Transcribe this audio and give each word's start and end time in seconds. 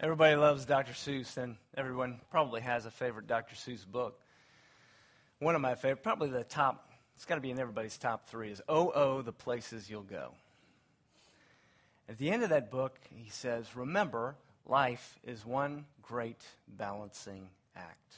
Everybody 0.00 0.34
loves 0.34 0.64
Dr. 0.64 0.92
Seuss, 0.92 1.36
and 1.36 1.54
everyone 1.76 2.20
probably 2.28 2.62
has 2.62 2.84
a 2.84 2.90
favorite 2.90 3.28
Dr. 3.28 3.54
Seuss 3.54 3.86
book. 3.86 4.20
One 5.38 5.54
of 5.54 5.60
my 5.60 5.76
favorite, 5.76 6.02
probably 6.02 6.30
the 6.30 6.42
top, 6.42 6.90
it's 7.14 7.24
got 7.24 7.36
to 7.36 7.40
be 7.40 7.52
in 7.52 7.60
everybody's 7.60 7.96
top 7.96 8.26
three, 8.28 8.50
is 8.50 8.60
Oh, 8.68 8.90
Oh, 8.92 9.22
the 9.22 9.32
Places 9.32 9.88
You'll 9.88 10.02
Go. 10.02 10.34
At 12.08 12.18
the 12.18 12.28
end 12.28 12.42
of 12.42 12.48
that 12.48 12.72
book, 12.72 12.98
he 13.14 13.30
says, 13.30 13.76
Remember, 13.76 14.34
life 14.66 15.16
is 15.22 15.46
one 15.46 15.84
great 16.02 16.42
balancing 16.66 17.48
act. 17.76 18.16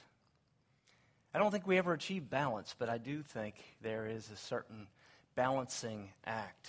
I 1.34 1.38
don't 1.38 1.50
think 1.50 1.66
we 1.66 1.76
ever 1.76 1.92
achieve 1.92 2.30
balance, 2.30 2.74
but 2.76 2.88
I 2.88 2.96
do 2.96 3.22
think 3.22 3.54
there 3.82 4.06
is 4.06 4.30
a 4.30 4.36
certain 4.36 4.86
balancing 5.34 6.08
act 6.24 6.68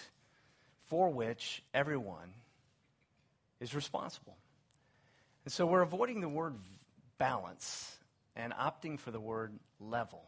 for 0.88 1.10
which 1.10 1.64
everyone 1.74 2.34
is 3.62 3.74
responsible. 3.74 4.36
And 5.48 5.52
so 5.54 5.66
we're 5.66 5.82
avoiding 5.82 6.20
the 6.20 6.28
word 6.28 6.56
balance 7.18 7.96
and 8.36 8.52
opting 8.52 9.00
for 9.00 9.12
the 9.12 9.20
word 9.22 9.54
level. 9.80 10.26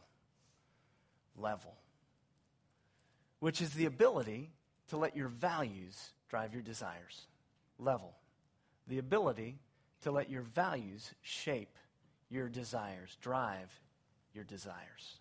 Level. 1.36 1.76
Which 3.42 3.60
is 3.60 3.72
the 3.72 3.86
ability 3.86 4.52
to 4.88 4.96
let 4.96 5.18
your 5.18 5.28
values 5.28 6.14
drive 6.30 6.54
your 6.54 6.62
desires. 6.62 7.28
Level. 7.78 8.16
The 8.88 8.98
ability 8.98 9.60
to 10.04 10.12
let 10.12 10.30
your 10.30 10.44
values 10.44 11.12
shape 11.22 11.76
your 12.30 12.48
desires, 12.48 13.18
drive 13.20 13.78
your 14.34 14.46
desires. 14.46 15.20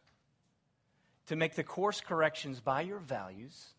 To 1.26 1.34
make 1.34 1.56
the 1.56 1.64
course 1.64 2.00
corrections 2.00 2.60
by 2.60 2.82
your 2.82 3.00
values 3.00 3.70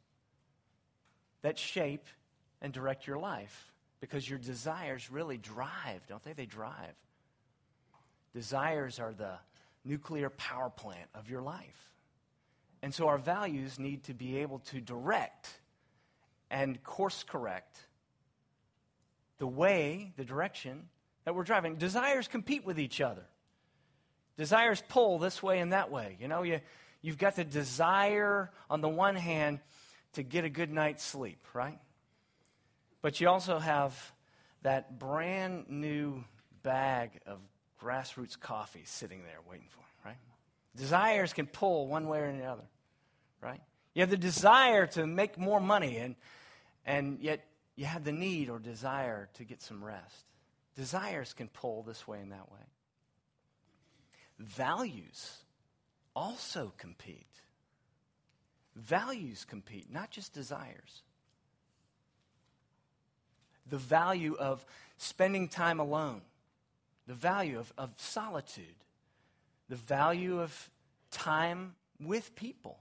that 1.43 1.57
shape 1.57 2.07
and 2.61 2.73
direct 2.73 3.07
your 3.07 3.20
life 3.20 3.71
because 4.02 4.30
your 4.30 4.40
desires 4.40 5.12
really 5.12 5.37
drive, 5.37 6.05
don't 6.07 6.23
they? 6.23 6.34
They 6.34 6.46
drive. 6.46 6.96
Desires 8.34 8.99
are 8.99 9.13
the 9.13 9.34
nuclear 9.84 10.29
power 10.29 10.70
plant 10.70 11.10
of 11.15 11.29
your 11.29 11.41
life. 11.41 11.91
And 12.82 12.93
so 12.93 13.07
our 13.07 13.18
values 13.18 13.77
need 13.79 14.04
to 14.04 14.13
be 14.13 14.38
able 14.38 14.60
to 14.60 14.79
direct 14.79 15.60
and 16.49 16.82
course 16.84 17.23
correct 17.23 17.79
the 19.38 19.48
way, 19.48 20.13
the 20.18 20.23
direction 20.23 20.88
that 21.26 21.35
we're 21.35 21.43
driving. 21.43 21.76
Desires 21.76 22.27
compete 22.27 22.66
with 22.66 22.79
each 22.79 23.01
other. 23.01 23.26
Desires 24.38 24.82
pull 24.88 25.20
this 25.20 25.43
way 25.43 25.60
and 25.60 25.73
that 25.73 25.91
way. 25.91 26.18
You 26.20 26.27
know, 26.27 26.43
you, 26.43 26.62
you've 27.01 27.18
got 27.18 27.35
the 27.35 27.43
desire 27.43 28.51
on 28.70 28.82
the 28.82 28.90
one 28.90 29.16
hand 29.16 29.60
to 30.13 30.23
get 30.23 30.45
a 30.45 30.49
good 30.49 30.71
night's 30.71 31.04
sleep, 31.04 31.45
right? 31.54 31.79
But 33.01 33.21
you 33.21 33.29
also 33.29 33.59
have 33.59 34.13
that 34.61 34.99
brand 34.99 35.69
new 35.69 36.23
bag 36.63 37.21
of 37.25 37.39
grassroots 37.81 38.37
coffee 38.37 38.83
sitting 38.85 39.23
there 39.23 39.39
waiting 39.49 39.67
for 39.69 39.79
you, 39.79 40.09
right? 40.11 40.17
Desires 40.75 41.31
can 41.33 41.47
pull 41.47 41.87
one 41.87 42.07
way 42.07 42.20
or 42.20 42.31
the 42.31 42.43
other, 42.43 42.67
right? 43.41 43.61
You 43.93 44.01
have 44.01 44.09
the 44.09 44.17
desire 44.17 44.85
to 44.87 45.07
make 45.07 45.37
more 45.37 45.61
money, 45.61 45.97
and, 45.97 46.15
and 46.85 47.20
yet 47.21 47.45
you 47.75 47.85
have 47.85 48.03
the 48.03 48.11
need 48.11 48.49
or 48.49 48.59
desire 48.59 49.29
to 49.35 49.45
get 49.45 49.61
some 49.61 49.83
rest. 49.83 50.25
Desires 50.75 51.33
can 51.33 51.47
pull 51.47 51.83
this 51.83 52.07
way 52.07 52.20
and 52.20 52.31
that 52.31 52.51
way. 52.51 52.59
Values 54.37 55.43
also 56.15 56.73
compete. 56.77 57.25
Values 58.75 59.45
compete, 59.45 59.91
not 59.91 60.11
just 60.11 60.33
desires 60.33 61.03
the 63.70 63.77
value 63.77 64.35
of 64.35 64.66
spending 64.97 65.47
time 65.47 65.79
alone, 65.79 66.22
the 67.07 67.13
value 67.13 67.59
of, 67.59 67.73
of 67.78 67.94
solitude, 67.97 68.66
the 69.69 69.75
value 69.75 70.39
of 70.39 70.69
time 71.11 71.75
with 71.99 72.35
people, 72.35 72.79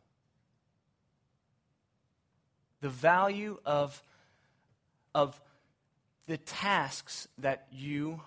the 2.81 2.89
value 2.89 3.59
of, 3.65 4.03
of 5.15 5.41
the 6.27 6.37
tasks 6.37 7.29
that 7.39 7.67
you 7.73 8.21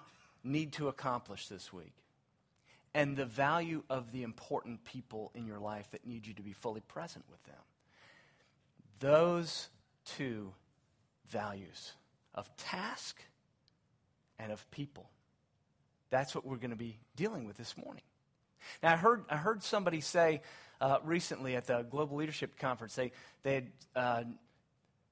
need 0.44 0.74
to 0.74 0.88
accomplish 0.88 1.48
this 1.48 1.72
week, 1.72 1.94
and 2.94 3.16
the 3.16 3.26
value 3.26 3.84
of 3.90 4.12
the 4.12 4.24
important 4.24 4.84
people 4.84 5.32
in 5.36 5.46
your 5.46 5.60
life 5.60 5.90
that 5.92 6.06
need 6.06 6.28
you 6.28 6.34
to 6.34 6.42
be 6.42 6.54
fully 6.54 6.82
present 6.82 7.24
with 7.30 7.44
them. 7.44 7.56
Those 9.00 9.70
two 10.06 10.54
values 11.30 11.94
of 12.34 12.56
task 12.58 13.22
and 14.40 14.52
of 14.52 14.70
people. 14.72 15.10
That's 16.10 16.36
what 16.36 16.46
we're 16.46 16.58
going 16.58 16.72
to 16.72 16.76
be 16.76 16.98
dealing 17.16 17.46
with 17.46 17.58
this 17.58 17.76
morning. 17.78 18.04
Now, 18.84 18.94
I 18.94 18.98
heard, 18.98 19.24
I 19.30 19.38
heard 19.38 19.64
somebody 19.64 20.02
say 20.02 20.42
uh, 20.80 20.98
recently 21.04 21.56
at 21.56 21.68
the 21.68 21.84
Global 21.84 22.18
Leadership 22.18 22.58
Conference, 22.58 22.96
they, 22.96 23.12
they 23.44 23.56
had 23.56 23.68
uh, 23.96 24.24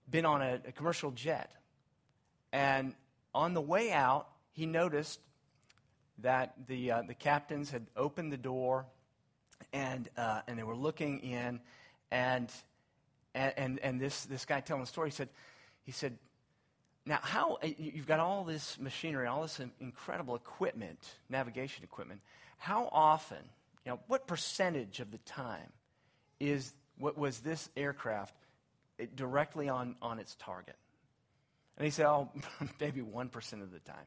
been 0.09 0.25
on 0.25 0.41
a, 0.41 0.59
a 0.67 0.71
commercial 0.71 1.11
jet. 1.11 1.51
And 2.51 2.93
on 3.33 3.53
the 3.53 3.61
way 3.61 3.91
out, 3.91 4.27
he 4.51 4.65
noticed 4.65 5.19
that 6.19 6.53
the, 6.67 6.91
uh, 6.91 7.01
the 7.07 7.13
captains 7.13 7.71
had 7.71 7.85
opened 7.95 8.31
the 8.33 8.37
door 8.37 8.85
and, 9.71 10.09
uh, 10.17 10.41
and 10.47 10.57
they 10.57 10.63
were 10.63 10.75
looking 10.75 11.19
in. 11.19 11.59
And, 12.11 12.51
and, 13.33 13.79
and 13.79 14.01
this, 14.01 14.25
this 14.25 14.45
guy 14.45 14.59
telling 14.59 14.83
the 14.83 14.87
story, 14.87 15.09
he 15.09 15.15
said, 15.15 15.29
he 15.83 15.91
said, 15.91 16.17
now, 17.05 17.19
how 17.21 17.57
uh, 17.63 17.67
you've 17.77 18.07
got 18.07 18.19
all 18.19 18.43
this 18.43 18.77
machinery, 18.79 19.27
all 19.27 19.41
this 19.41 19.59
incredible 19.79 20.35
equipment, 20.35 20.99
navigation 21.29 21.83
equipment. 21.83 22.21
How 22.57 22.89
often, 22.91 23.37
you 23.85 23.91
know, 23.91 23.99
what 24.07 24.27
percentage 24.27 24.99
of 24.99 25.11
the 25.11 25.17
time 25.19 25.71
is 26.39 26.73
what 26.97 27.17
was 27.17 27.39
this 27.39 27.69
aircraft 27.75 28.33
directly 29.15 29.69
on, 29.69 29.95
on 30.01 30.19
its 30.19 30.35
target? 30.35 30.75
And 31.77 31.85
he 31.85 31.91
said, 31.91 32.05
oh, 32.05 32.29
maybe 32.79 33.01
1% 33.01 33.61
of 33.61 33.71
the 33.71 33.79
time. 33.79 34.05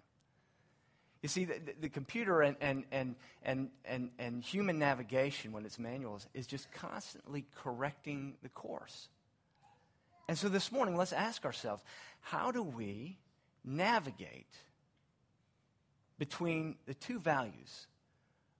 You 1.23 1.29
see, 1.29 1.45
the, 1.45 1.55
the, 1.81 1.89
computer 1.89 2.43
and, 2.43 2.57
and, 2.61 2.85
and, 2.91 3.15
and, 3.45 3.71
and, 3.85 4.11
and 4.19 4.43
human 4.43 4.79
navigation, 4.81 5.53
when 5.53 5.65
it's 5.65 5.79
manual, 5.79 6.17
is, 6.17 6.27
is 6.35 6.47
just 6.49 6.71
constantly 6.73 7.47
correcting 7.55 8.35
the 8.43 8.49
course. 8.49 9.09
And 10.29 10.39
so 10.39 10.49
this 10.49 10.71
morning, 10.71 10.97
let's 10.97 11.13
ask 11.13 11.45
ourselves 11.45 11.83
how 12.21 12.51
do 12.51 12.63
we 12.63 13.19
navigate 13.65 14.57
between 16.19 16.77
the 16.87 16.95
two 16.95 17.19
values 17.19 17.87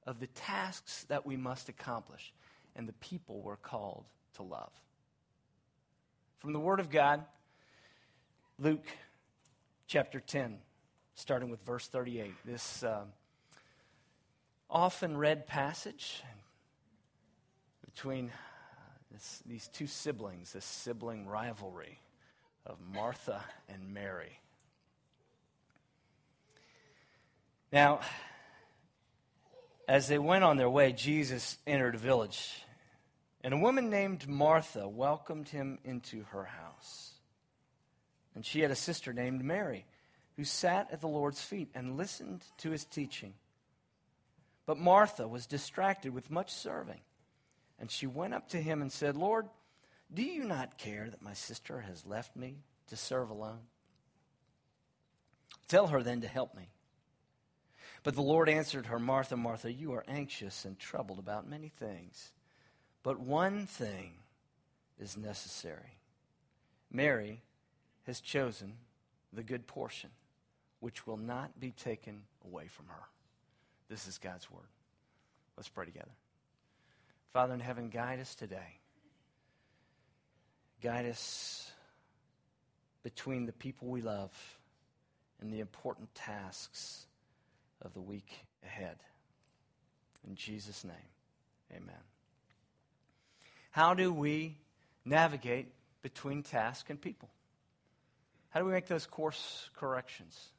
of 0.07 0.19
the 0.21 0.27
tasks 0.27 1.05
that 1.05 1.25
we 1.25 1.37
must 1.37 1.69
accomplish 1.69 2.33
and 2.75 2.89
the 2.89 2.93
people 2.95 3.41
we're 3.41 3.57
called 3.57 4.05
to 4.35 4.43
love? 4.43 4.73
From 6.39 6.53
the 6.53 6.61
Word 6.61 6.81
of 6.81 6.91
God, 6.91 7.25
Luke 8.59 8.87
chapter 9.87 10.19
10, 10.19 10.59
starting 11.15 11.51
with 11.51 11.63
verse 11.63 11.87
38. 11.87 12.33
This 12.45 12.83
uh, 12.83 13.05
often 14.69 15.17
read 15.17 15.47
passage 15.47 16.23
between 17.85 18.33
this, 19.13 19.43
these 19.47 19.69
two 19.69 19.87
siblings, 19.87 20.53
this 20.53 20.65
sibling 20.65 21.27
rivalry 21.27 22.01
of 22.67 22.79
Martha 22.95 23.43
and 23.69 23.93
Mary. 23.93 24.39
Now, 27.73 28.01
as 29.89 30.09
they 30.09 30.19
went 30.19 30.45
on 30.45 30.57
their 30.57 30.71
way, 30.71 30.93
Jesus 30.93 31.59
entered 31.67 31.95
a 31.95 31.99
village, 31.99 32.65
and 33.43 33.55
a 33.55 33.59
woman 33.59 33.91
named 33.91 34.29
Martha 34.29 34.89
welcomed 34.89 35.49
him 35.49 35.79
into 35.85 36.25
her 36.31 36.45
house. 36.45 37.13
And 38.35 38.45
she 38.45 38.61
had 38.61 38.71
a 38.71 38.77
sister 38.77 39.13
named 39.13 39.45
Mary, 39.45 39.85
who 40.37 40.45
sat 40.45 40.91
at 40.93 41.01
the 41.01 41.09
Lord's 41.09 41.43
feet 41.43 41.69
and 41.75 41.97
listened 41.97 42.45
to 42.59 42.71
his 42.71 42.85
teaching. 42.85 43.35
But 44.65 44.79
Martha 44.79 45.27
was 45.27 45.47
distracted 45.47 46.15
with 46.15 46.31
much 46.31 46.53
serving. 46.53 47.01
And 47.83 47.91
she 47.91 48.07
went 48.07 48.33
up 48.33 48.49
to 48.51 48.63
him 48.63 48.81
and 48.81 48.93
said, 48.93 49.17
Lord, 49.17 49.49
do 50.15 50.23
you 50.23 50.45
not 50.45 50.79
care 50.79 51.09
that 51.11 51.21
my 51.21 51.33
sister 51.33 51.81
has 51.81 52.07
left 52.07 52.37
me 52.37 52.59
to 52.87 52.97
serve 52.97 53.29
alone? 53.29 53.63
Tell 55.67 55.89
her 55.89 56.01
then 56.01 56.21
to 56.21 56.29
help 56.29 56.55
me. 56.55 56.69
But 58.05 58.15
the 58.15 58.23
Lord 58.23 58.49
answered 58.49 58.87
her, 58.87 59.01
Martha, 59.01 59.37
Martha, 59.37 59.73
you 59.73 59.93
are 59.95 60.05
anxious 60.07 60.65
and 60.65 60.79
troubled 60.79 61.19
about 61.19 61.51
many 61.51 61.69
things. 61.69 62.31
But 63.03 63.19
one 63.19 63.67
thing 63.67 64.13
is 65.01 65.17
necessary. 65.17 65.99
Mary 66.89 67.43
has 68.07 68.21
chosen 68.21 68.75
the 69.33 69.43
good 69.43 69.67
portion, 69.67 70.11
which 70.79 71.05
will 71.05 71.17
not 71.17 71.59
be 71.59 71.73
taken 71.73 72.23
away 72.45 72.69
from 72.69 72.87
her. 72.87 73.09
This 73.89 74.07
is 74.07 74.19
God's 74.19 74.49
word. 74.53 74.69
Let's 75.57 75.69
pray 75.69 75.87
together. 75.87 76.13
Father 77.33 77.55
in 77.55 77.61
heaven, 77.61 77.89
guide 77.89 78.21
us 78.21 78.35
today. 78.35 78.79
Guide 80.83 81.07
us 81.07 81.71
between 83.03 83.47
the 83.47 83.53
people 83.53 83.89
we 83.89 84.03
love 84.03 84.31
and 85.41 85.53
the 85.53 85.61
important 85.61 86.15
tasks 86.15 87.07
of 87.81 87.95
the 87.95 88.01
week 88.01 88.45
ahead. 88.65 88.97
In 90.29 90.37
Jesus' 90.37 90.85
name, 90.85 90.95
amen. 91.73 91.95
How 93.71 93.95
do 93.95 94.13
we 94.13 94.59
navigate 95.05 95.73
between 96.03 96.43
task 96.43 96.91
and 96.91 97.01
people? 97.01 97.31
How 98.51 98.61
do 98.61 98.67
we 98.67 98.73
make 98.73 98.87
those 98.87 99.07
course 99.07 99.71
corrections? 99.75 100.51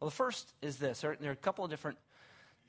Well, 0.00 0.10
the 0.10 0.16
first 0.16 0.52
is 0.60 0.78
this. 0.78 1.02
There, 1.02 1.16
are 1.22 1.30
a 1.30 1.36
couple 1.36 1.64
of 1.64 1.70
different 1.70 1.98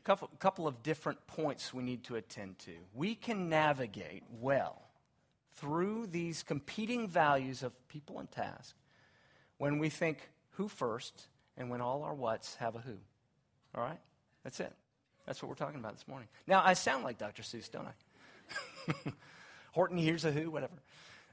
couple, 0.04 0.30
couple 0.40 0.68
of 0.68 0.84
different 0.84 1.26
points 1.28 1.74
we 1.74 1.84
need 1.84 2.04
to 2.06 2.16
attend 2.16 2.60
to. 2.60 2.72
We 2.94 3.16
can 3.16 3.50
navigate 3.50 4.24
well 4.42 4.82
through 5.56 6.08
these 6.08 6.44
competing 6.44 7.08
values 7.08 7.64
of 7.64 7.72
people 7.88 8.20
and 8.20 8.30
task 8.32 8.76
when 9.58 9.80
we 9.80 9.90
think 9.90 10.30
who 10.52 10.68
first 10.68 11.28
and 11.58 11.70
when 11.70 11.82
all 11.82 12.04
our 12.04 12.14
whats 12.14 12.56
have 12.56 12.76
a 12.76 12.80
who. 12.80 12.98
All 13.76 13.84
right? 13.84 14.00
That's 14.44 14.60
it. 14.60 14.74
That's 15.26 15.42
what 15.42 15.50
we're 15.50 15.56
talking 15.56 15.80
about 15.80 15.94
this 15.94 16.08
morning. 16.08 16.28
Now, 16.48 16.62
I 16.64 16.74
sound 16.74 17.04
like 17.04 17.18
Dr. 17.18 17.44
Seuss, 17.44 17.72
don't 17.72 17.88
I? 17.88 19.12
Horton, 19.72 19.98
Hears 19.98 20.26
a 20.26 20.32
Who, 20.32 20.52
whatever. 20.52 20.74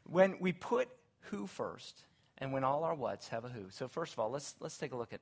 When 0.04 0.36
we 0.40 0.52
put 0.52 0.88
who 1.22 1.46
first, 1.46 2.02
and 2.38 2.52
when 2.52 2.64
all 2.64 2.84
our 2.84 2.94
whats 2.94 3.28
have 3.28 3.44
a 3.44 3.48
who. 3.48 3.64
So, 3.70 3.88
first 3.88 4.12
of 4.12 4.18
all, 4.18 4.30
let's, 4.30 4.54
let's 4.60 4.78
take 4.78 4.92
a 4.92 4.96
look 4.96 5.12
at 5.12 5.20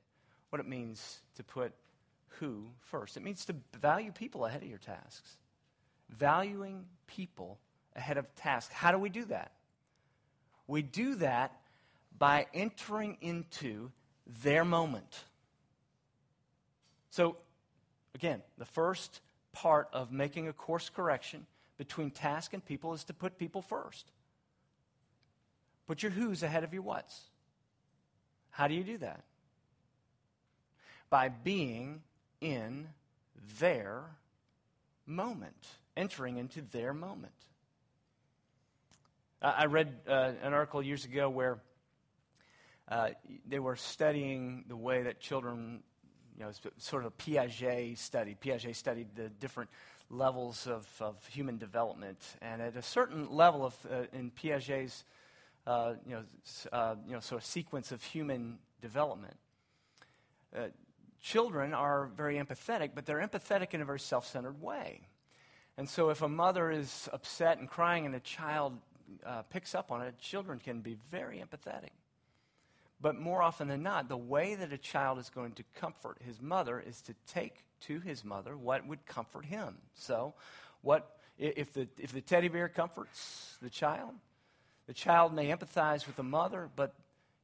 what 0.49 0.59
it 0.59 0.67
means 0.67 1.19
to 1.35 1.43
put 1.43 1.73
who 2.39 2.67
first. 2.79 3.17
It 3.17 3.23
means 3.23 3.45
to 3.45 3.55
value 3.79 4.11
people 4.11 4.45
ahead 4.45 4.61
of 4.61 4.69
your 4.69 4.77
tasks. 4.77 5.37
Valuing 6.09 6.85
people 7.07 7.59
ahead 7.95 8.17
of 8.17 8.33
tasks. 8.35 8.73
How 8.73 8.91
do 8.91 8.97
we 8.97 9.09
do 9.09 9.25
that? 9.25 9.51
We 10.67 10.81
do 10.81 11.15
that 11.15 11.59
by 12.17 12.47
entering 12.53 13.17
into 13.21 13.91
their 14.43 14.63
moment. 14.63 15.23
So, 17.09 17.37
again, 18.13 18.41
the 18.57 18.65
first 18.65 19.21
part 19.51 19.89
of 19.91 20.11
making 20.11 20.47
a 20.47 20.53
course 20.53 20.89
correction 20.89 21.47
between 21.77 22.11
task 22.11 22.53
and 22.53 22.63
people 22.63 22.93
is 22.93 23.03
to 23.05 23.13
put 23.13 23.37
people 23.37 23.61
first. 23.61 24.11
Put 25.87 26.03
your 26.03 26.11
who's 26.11 26.43
ahead 26.43 26.63
of 26.63 26.73
your 26.73 26.83
what's. 26.83 27.21
How 28.51 28.67
do 28.67 28.75
you 28.75 28.83
do 28.83 28.97
that? 28.99 29.23
By 31.09 31.29
being 31.29 32.01
in 32.41 32.89
their 33.59 34.03
moment, 35.05 35.67
entering 35.97 36.37
into 36.37 36.61
their 36.61 36.93
moment. 36.93 37.33
I 39.41 39.65
read 39.65 40.01
uh, 40.07 40.33
an 40.41 40.53
article 40.53 40.83
years 40.83 41.05
ago 41.05 41.29
where 41.29 41.59
uh, 42.89 43.09
they 43.47 43.59
were 43.59 43.77
studying 43.77 44.65
the 44.67 44.75
way 44.75 45.03
that 45.03 45.21
children, 45.21 45.81
you 46.37 46.43
know, 46.43 46.51
sort 46.77 47.05
of 47.05 47.17
Piaget 47.17 47.97
study. 47.97 48.35
Piaget 48.41 48.75
studied 48.75 49.15
the 49.15 49.29
different 49.29 49.69
levels 50.09 50.67
of, 50.67 50.87
of 50.99 51.23
human 51.27 51.57
development, 51.57 52.17
and 52.41 52.61
at 52.61 52.75
a 52.75 52.81
certain 52.81 53.29
level 53.31 53.65
of 53.65 53.75
uh, 53.89 54.03
in 54.11 54.31
Piaget's, 54.31 55.05
uh, 55.65 55.93
you 56.05 56.15
know, 56.15 56.23
uh, 56.73 56.95
you 57.07 57.13
know, 57.13 57.19
sort 57.21 57.41
of 57.41 57.45
sequence 57.45 57.93
of 57.93 58.03
human 58.03 58.57
development, 58.81 59.37
children 61.21 61.73
are 61.73 62.09
very 62.15 62.35
empathetic, 62.35 62.91
but 62.95 63.05
they're 63.05 63.25
empathetic 63.25 63.73
in 63.73 63.81
a 63.81 63.85
very 63.85 63.99
self-centered 63.99 64.61
way. 64.61 65.07
And 65.77 65.87
so, 65.87 66.09
if 66.09 66.21
a 66.21 66.27
mother 66.27 66.71
is 66.71 67.07
upset 67.13 67.57
and 67.57 67.69
crying, 67.69 68.05
and 68.05 68.13
a 68.13 68.19
child 68.19 68.77
uh, 69.25 69.43
picks 69.43 69.73
up 69.73 69.91
on 69.91 70.01
it, 70.01 70.17
children 70.19 70.59
can 70.59 70.81
be 70.81 70.97
very 71.09 71.37
empathetic. 71.37 71.91
But 73.01 73.17
more 73.17 73.41
often 73.41 73.69
than 73.69 73.81
not, 73.81 74.09
the 74.09 74.17
way 74.17 74.55
that 74.55 74.73
a 74.73 74.77
child 74.77 75.19
is 75.19 75.29
going 75.29 75.53
to 75.53 75.63
comfort 75.75 76.17
his 76.25 76.41
mother 76.41 76.83
is 76.85 77.01
to 77.03 77.15
take 77.27 77.63
to 77.81 78.01
his 78.01 78.25
mother 78.25 78.57
what 78.57 78.85
would 78.85 79.05
comfort 79.05 79.45
him. 79.45 79.77
So, 79.93 80.33
what 80.81 81.17
if 81.37 81.71
the 81.73 81.87
if 81.97 82.11
the 82.11 82.21
teddy 82.21 82.49
bear 82.49 82.67
comforts 82.67 83.57
the 83.61 83.69
child? 83.69 84.11
The 84.87 84.93
child 84.93 85.33
may 85.33 85.47
empathize 85.47 86.07
with 86.07 86.15
the 86.15 86.23
mother, 86.23 86.69
but 86.75 86.93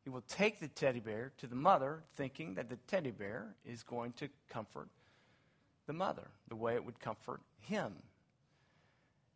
he 0.05 0.11
will 0.11 0.23
take 0.29 0.59
the 0.59 0.67
teddy 0.67 0.99
bear 0.99 1.31
to 1.39 1.47
the 1.47 1.55
mother, 1.55 2.03
thinking 2.15 2.53
that 2.53 2.69
the 2.69 2.77
teddy 2.87 3.09
bear 3.09 3.55
is 3.65 3.81
going 3.81 4.13
to 4.13 4.29
comfort 4.47 4.87
the 5.87 5.93
mother 5.93 6.27
the 6.47 6.55
way 6.55 6.75
it 6.75 6.85
would 6.85 6.99
comfort 6.99 7.41
him. 7.59 7.91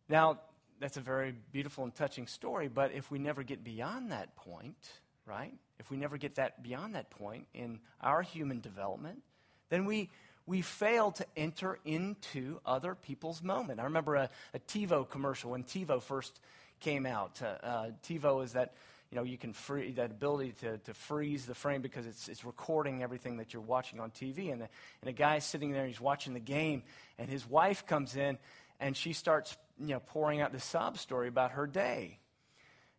Now, 0.07 0.39
that's 0.79 0.95
a 0.95 1.01
very 1.01 1.33
beautiful 1.51 1.83
and 1.83 1.93
touching 1.93 2.27
story, 2.27 2.67
but 2.67 2.93
if 2.93 3.09
we 3.09 3.17
never 3.17 3.41
get 3.41 3.63
beyond 3.63 4.11
that 4.11 4.35
point, 4.35 4.77
right? 5.25 5.53
If 5.79 5.89
we 5.89 5.97
never 5.97 6.17
get 6.17 6.35
that 6.35 6.61
beyond 6.61 6.93
that 6.93 7.09
point 7.09 7.47
in 7.55 7.79
our 7.99 8.21
human 8.21 8.61
development, 8.61 9.23
then 9.69 9.85
we 9.85 10.09
we 10.45 10.61
fail 10.61 11.11
to 11.11 11.25
enter 11.37 11.77
into 11.85 12.59
other 12.65 12.95
people's 12.95 13.43
moment. 13.43 13.79
I 13.79 13.83
remember 13.83 14.15
a, 14.15 14.29
a 14.53 14.59
TiVo 14.59 15.07
commercial 15.07 15.51
when 15.51 15.63
TiVo 15.63 16.01
first 16.01 16.39
came 16.79 17.05
out. 17.05 17.39
Uh, 17.41 17.45
uh, 17.63 17.91
TiVo 18.03 18.43
is 18.43 18.53
that 18.53 18.73
you 19.11 19.15
know 19.15 19.23
you 19.23 19.37
can 19.37 19.53
free 19.53 19.91
that 19.93 20.11
ability 20.11 20.53
to, 20.61 20.77
to 20.79 20.93
freeze 20.93 21.45
the 21.45 21.55
frame 21.55 21.81
because 21.81 22.05
it's 22.05 22.27
it's 22.27 22.45
recording 22.45 23.03
everything 23.03 23.37
that 23.37 23.53
you're 23.53 23.61
watching 23.61 23.99
on 23.99 24.11
TV. 24.11 24.51
And 24.51 24.61
the, 24.61 24.69
and 25.01 25.09
a 25.09 25.13
guy's 25.13 25.45
sitting 25.45 25.71
there, 25.71 25.85
he's 25.85 26.01
watching 26.01 26.33
the 26.33 26.39
game, 26.39 26.83
and 27.17 27.29
his 27.29 27.47
wife 27.49 27.85
comes 27.85 28.15
in, 28.15 28.37
and 28.79 28.95
she 28.95 29.13
starts 29.13 29.57
you 29.79 29.93
know 29.93 29.99
pouring 29.99 30.41
out 30.41 30.51
the 30.51 30.59
sob 30.59 30.97
story 30.97 31.27
about 31.27 31.51
her 31.51 31.67
day, 31.67 32.19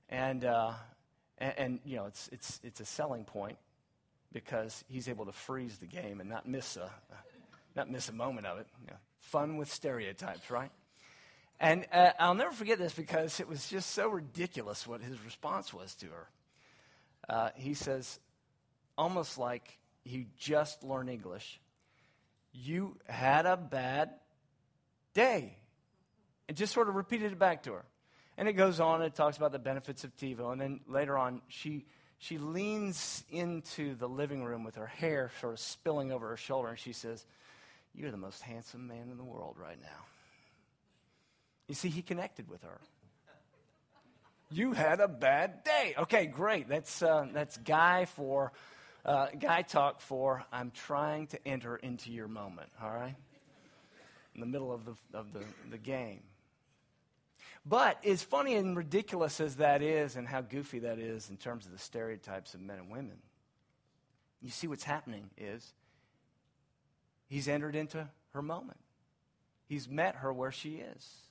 and. 0.08 0.44
Uh, 0.44 0.72
and, 1.40 1.54
and, 1.56 1.80
you 1.84 1.96
know, 1.96 2.04
it's, 2.04 2.28
it's, 2.32 2.60
it's 2.62 2.80
a 2.80 2.84
selling 2.84 3.24
point 3.24 3.56
because 4.32 4.84
he's 4.88 5.08
able 5.08 5.24
to 5.26 5.32
freeze 5.32 5.78
the 5.78 5.86
game 5.86 6.20
and 6.20 6.28
not 6.28 6.46
miss 6.46 6.76
a, 6.76 6.90
not 7.74 7.90
miss 7.90 8.08
a 8.08 8.12
moment 8.12 8.46
of 8.46 8.58
it. 8.58 8.66
You 8.82 8.88
know, 8.88 8.98
fun 9.20 9.56
with 9.56 9.72
stereotypes, 9.72 10.50
right? 10.50 10.70
And 11.60 11.86
uh, 11.92 12.12
I'll 12.18 12.34
never 12.34 12.52
forget 12.52 12.78
this 12.78 12.94
because 12.94 13.38
it 13.38 13.46
was 13.46 13.68
just 13.68 13.90
so 13.90 14.08
ridiculous 14.08 14.86
what 14.86 15.02
his 15.02 15.22
response 15.22 15.74
was 15.74 15.94
to 15.96 16.06
her. 16.06 16.28
Uh, 17.28 17.50
he 17.54 17.74
says, 17.74 18.18
almost 18.96 19.36
like 19.36 19.78
he 20.02 20.26
just 20.38 20.82
learned 20.82 21.10
English, 21.10 21.60
You 22.52 22.96
had 23.06 23.44
a 23.44 23.58
bad 23.58 24.10
day. 25.12 25.58
And 26.48 26.56
just 26.56 26.72
sort 26.72 26.88
of 26.88 26.94
repeated 26.94 27.30
it 27.30 27.38
back 27.38 27.62
to 27.64 27.74
her. 27.74 27.84
And 28.38 28.48
it 28.48 28.54
goes 28.54 28.80
on, 28.80 29.02
it 29.02 29.14
talks 29.14 29.36
about 29.36 29.52
the 29.52 29.58
benefits 29.58 30.02
of 30.02 30.16
TiVo. 30.16 30.52
And 30.52 30.60
then 30.60 30.80
later 30.88 31.18
on, 31.18 31.42
she, 31.48 31.84
she 32.18 32.38
leans 32.38 33.22
into 33.30 33.94
the 33.94 34.08
living 34.08 34.44
room 34.44 34.64
with 34.64 34.76
her 34.76 34.86
hair 34.86 35.30
sort 35.40 35.52
of 35.52 35.60
spilling 35.60 36.10
over 36.10 36.28
her 36.30 36.36
shoulder, 36.38 36.68
and 36.68 36.78
she 36.78 36.94
says, 36.94 37.26
You're 37.94 38.10
the 38.10 38.16
most 38.16 38.40
handsome 38.40 38.86
man 38.88 39.10
in 39.10 39.18
the 39.18 39.24
world 39.24 39.56
right 39.58 39.78
now. 39.80 40.06
You 41.70 41.76
see, 41.76 41.88
he 41.88 42.02
connected 42.02 42.48
with 42.50 42.64
her. 42.64 42.80
You 44.50 44.72
had 44.72 44.98
a 44.98 45.06
bad 45.06 45.62
day. 45.62 45.94
Okay, 45.96 46.26
great. 46.26 46.68
That's, 46.68 47.00
uh, 47.00 47.28
that's 47.32 47.58
guy 47.58 48.06
for 48.06 48.50
uh, 49.04 49.28
guy 49.38 49.62
talk 49.62 50.00
for 50.00 50.44
I'm 50.52 50.72
trying 50.72 51.28
to 51.28 51.46
enter 51.46 51.76
into 51.76 52.10
your 52.10 52.26
moment. 52.26 52.70
All 52.82 52.90
right, 52.90 53.14
in 54.34 54.40
the 54.40 54.48
middle 54.48 54.72
of 54.72 54.84
the 54.84 54.94
of 55.14 55.32
the, 55.32 55.44
the 55.70 55.78
game. 55.78 56.24
But 57.64 58.04
as 58.04 58.24
funny 58.24 58.56
and 58.56 58.76
ridiculous 58.76 59.40
as 59.40 59.54
that 59.56 59.80
is, 59.80 60.16
and 60.16 60.26
how 60.26 60.40
goofy 60.40 60.80
that 60.80 60.98
is 60.98 61.30
in 61.30 61.36
terms 61.36 61.66
of 61.66 61.72
the 61.72 61.78
stereotypes 61.78 62.52
of 62.52 62.60
men 62.60 62.80
and 62.80 62.90
women, 62.90 63.18
you 64.42 64.50
see 64.50 64.66
what's 64.66 64.82
happening 64.82 65.30
is 65.38 65.72
he's 67.28 67.46
entered 67.46 67.76
into 67.76 68.08
her 68.32 68.42
moment. 68.42 68.80
He's 69.68 69.88
met 69.88 70.16
her 70.16 70.32
where 70.32 70.50
she 70.50 70.78
is. 70.78 71.29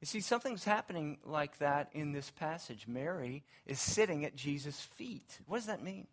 You 0.00 0.06
see, 0.06 0.20
something's 0.20 0.64
happening 0.64 1.18
like 1.24 1.58
that 1.58 1.90
in 1.92 2.12
this 2.12 2.30
passage. 2.30 2.86
Mary 2.86 3.42
is 3.66 3.80
sitting 3.80 4.24
at 4.24 4.36
Jesus' 4.36 4.80
feet. 4.80 5.38
What 5.46 5.58
does 5.58 5.66
that 5.66 5.82
mean? 5.82 6.06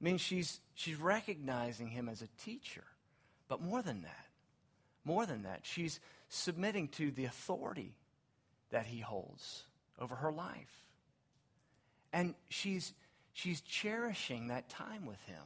It 0.00 0.04
means 0.04 0.20
she's, 0.20 0.60
she's 0.74 0.96
recognizing 0.96 1.88
him 1.88 2.08
as 2.08 2.22
a 2.22 2.28
teacher. 2.42 2.84
But 3.48 3.60
more 3.60 3.82
than 3.82 4.02
that, 4.02 4.26
more 5.04 5.26
than 5.26 5.42
that, 5.42 5.60
she's 5.62 5.98
submitting 6.28 6.88
to 6.88 7.10
the 7.10 7.24
authority 7.24 7.96
that 8.70 8.86
he 8.86 9.00
holds 9.00 9.64
over 9.98 10.14
her 10.16 10.30
life. 10.30 10.84
And 12.12 12.34
she's, 12.48 12.92
she's 13.32 13.60
cherishing 13.62 14.48
that 14.48 14.68
time 14.68 15.06
with 15.06 15.20
him. 15.22 15.42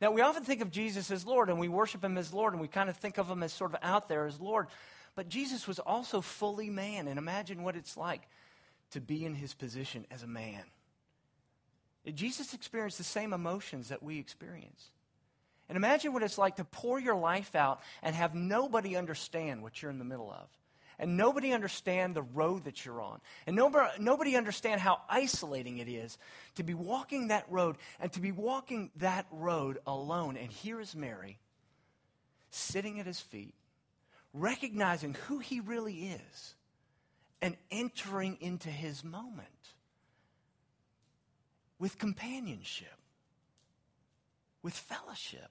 Now, 0.00 0.10
we 0.10 0.20
often 0.20 0.42
think 0.42 0.62
of 0.62 0.72
Jesus 0.72 1.12
as 1.12 1.24
Lord 1.24 1.48
and 1.48 1.60
we 1.60 1.68
worship 1.68 2.02
him 2.02 2.18
as 2.18 2.32
Lord 2.32 2.54
and 2.54 2.60
we 2.60 2.66
kind 2.66 2.90
of 2.90 2.96
think 2.96 3.18
of 3.18 3.30
him 3.30 3.42
as 3.42 3.52
sort 3.52 3.72
of 3.72 3.78
out 3.82 4.08
there 4.08 4.26
as 4.26 4.40
Lord. 4.40 4.66
But 5.14 5.28
Jesus 5.28 5.68
was 5.68 5.78
also 5.78 6.20
fully 6.20 6.70
man. 6.70 7.08
And 7.08 7.18
imagine 7.18 7.62
what 7.62 7.76
it's 7.76 7.96
like 7.96 8.22
to 8.90 9.00
be 9.00 9.24
in 9.24 9.34
his 9.34 9.54
position 9.54 10.06
as 10.10 10.22
a 10.22 10.26
man. 10.26 10.62
Jesus 12.14 12.52
experienced 12.54 12.98
the 12.98 13.04
same 13.04 13.32
emotions 13.32 13.88
that 13.88 14.02
we 14.02 14.18
experience. 14.18 14.90
And 15.68 15.76
imagine 15.76 16.12
what 16.12 16.22
it's 16.22 16.38
like 16.38 16.56
to 16.56 16.64
pour 16.64 16.98
your 16.98 17.14
life 17.14 17.54
out 17.54 17.80
and 18.02 18.14
have 18.14 18.34
nobody 18.34 18.96
understand 18.96 19.62
what 19.62 19.80
you're 19.80 19.90
in 19.90 19.98
the 19.98 20.04
middle 20.04 20.30
of 20.30 20.48
and 21.02 21.16
nobody 21.16 21.52
understand 21.52 22.14
the 22.14 22.22
road 22.22 22.64
that 22.64 22.84
you're 22.84 23.00
on. 23.00 23.20
And 23.46 23.56
nobody, 23.56 23.90
nobody 23.98 24.36
understand 24.36 24.80
how 24.80 25.00
isolating 25.08 25.78
it 25.78 25.88
is 25.88 26.16
to 26.54 26.62
be 26.62 26.74
walking 26.74 27.28
that 27.28 27.44
road 27.50 27.76
and 27.98 28.12
to 28.12 28.20
be 28.20 28.30
walking 28.30 28.90
that 28.96 29.26
road 29.32 29.78
alone. 29.84 30.36
And 30.36 30.50
here 30.50 30.80
is 30.80 30.94
Mary 30.94 31.38
sitting 32.50 33.00
at 33.00 33.06
his 33.06 33.18
feet, 33.18 33.54
recognizing 34.32 35.14
who 35.26 35.38
he 35.38 35.60
really 35.60 36.10
is 36.10 36.54
and 37.40 37.56
entering 37.70 38.38
into 38.40 38.68
his 38.68 39.04
moment 39.04 39.48
with 41.78 41.98
companionship, 41.98 42.96
with 44.62 44.74
fellowship, 44.74 45.50